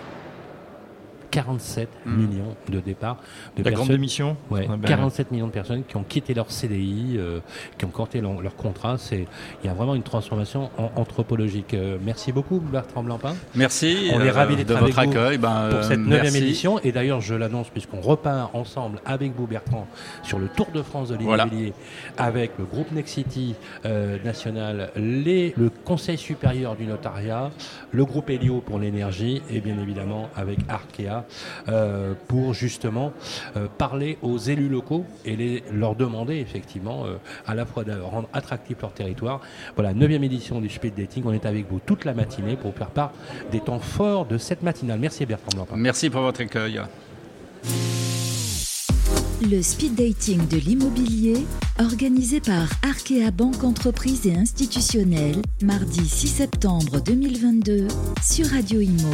47 1.32 1.90
hmm. 2.06 2.16
millions 2.16 2.56
de 2.70 2.80
départs 2.80 3.18
de 3.58 3.64
La 3.64 3.72
grande 3.72 3.90
démission 3.90 4.38
ouais, 4.50 4.68
47 4.86 5.32
millions 5.32 5.48
de 5.48 5.52
personnes 5.52 5.84
qui 5.84 5.98
ont 5.98 6.04
quitté 6.04 6.34
leur 6.34 6.52
CDI, 6.52 7.16
euh, 7.18 7.40
qui 7.78 7.86
ont 7.86 7.90
corté 7.90 8.22
leur, 8.22 8.56
contrat. 8.56 8.98
Il 9.12 9.26
y 9.64 9.68
a 9.68 9.74
vraiment 9.74 9.96
une 9.96 10.04
transformation 10.04 10.70
anthropologique. 10.96 11.74
Euh, 11.74 11.98
merci 12.04 12.32
beaucoup, 12.32 12.60
Bertrand 12.60 13.04
Blampin. 13.04 13.36
Merci. 13.56 14.12
On 14.14 14.22
est 14.22 14.32
ravis 14.32 14.56
d'être 14.56 14.72
avec 14.72 14.96
votre 14.96 15.00
accueil. 15.00 15.38
Ben, 15.38 15.70
pour 15.70 15.84
cette 15.84 16.00
neuvième 16.00 16.36
édition. 16.36 16.80
Et 16.80 16.92
d'ailleurs, 16.92 17.22
je 17.22 17.36
l'annonce 17.36 17.70
puisqu'on 17.70 18.02
repart 18.02 18.54
ensemble 18.54 19.00
avec 19.06 19.36
vous, 19.36 19.48
Bertrand, 19.48 19.88
sur 20.24 20.40
le 20.40 20.48
Tour 20.48 20.68
de 20.74 20.82
France 20.82 21.10
de 21.10 21.16
l'immobilier 21.16 21.74
avec 22.18 22.52
le 22.58 22.66
groupe 22.66 22.92
Nexity 22.92 23.56
euh, 23.86 24.18
National, 24.24 24.92
les, 24.96 25.54
le 25.58 25.70
Conseil 25.70 26.18
supérieur 26.18 26.76
du 26.76 26.86
notariat, 26.86 27.52
le 27.92 28.06
groupe 28.06 28.30
Helio 28.30 28.62
pour 28.62 28.80
l'énergie 28.80 29.42
et 29.50 29.60
bien 29.60 29.80
évidemment 29.80 30.30
avec 30.36 30.60
Arkea 30.68 31.19
euh, 31.68 32.14
pour 32.28 32.54
justement 32.54 33.14
euh, 33.56 33.68
parler 33.78 34.18
aux 34.22 34.38
élus 34.38 34.70
locaux 34.70 35.06
et 35.26 35.36
les, 35.36 35.64
leur 35.72 35.96
demander 35.96 36.36
effectivement 36.36 37.06
euh, 37.06 37.18
à 37.48 37.56
la 37.56 37.66
fois 37.66 37.84
de 37.84 37.94
rendre 38.00 38.30
attractif 38.34 38.82
leur 38.82 38.94
territoire. 38.94 39.42
Voilà, 39.76 39.94
9 39.94 40.10
édition 40.12 40.62
du 40.62 40.70
Speed 40.70 40.96
Dating. 40.96 41.24
On 41.26 41.34
est 41.34 41.46
avec 41.46 41.70
vous 41.70 41.80
toute 41.86 42.06
la 42.06 42.14
matinée 42.14 42.56
pour 42.56 42.74
faire 42.74 42.90
part 42.90 43.12
des 43.52 43.60
temps 43.60 43.80
forts 43.80 44.26
de 44.26 44.38
cette 44.38 44.64
matinale. 44.64 45.00
Merci 45.00 45.26
Bertrand 45.26 45.50
Blanc. 45.56 45.68
Merci 45.76 46.10
pour 46.10 46.22
votre 46.22 46.42
accueil. 46.42 46.82
Le 49.42 49.62
speed 49.62 49.96
dating 49.96 50.50
de 50.50 50.58
l'immobilier, 50.58 51.46
organisé 51.80 52.42
par 52.42 52.68
Arkea 52.84 53.32
Banque 53.32 53.64
Entreprise 53.64 54.28
et 54.28 54.36
Institutionnelle, 54.36 55.42
mardi 55.64 56.06
6 56.06 56.28
septembre 56.28 57.00
2022 57.00 57.88
sur 58.22 58.48
Radio 58.48 58.82
Imo. 58.82 59.14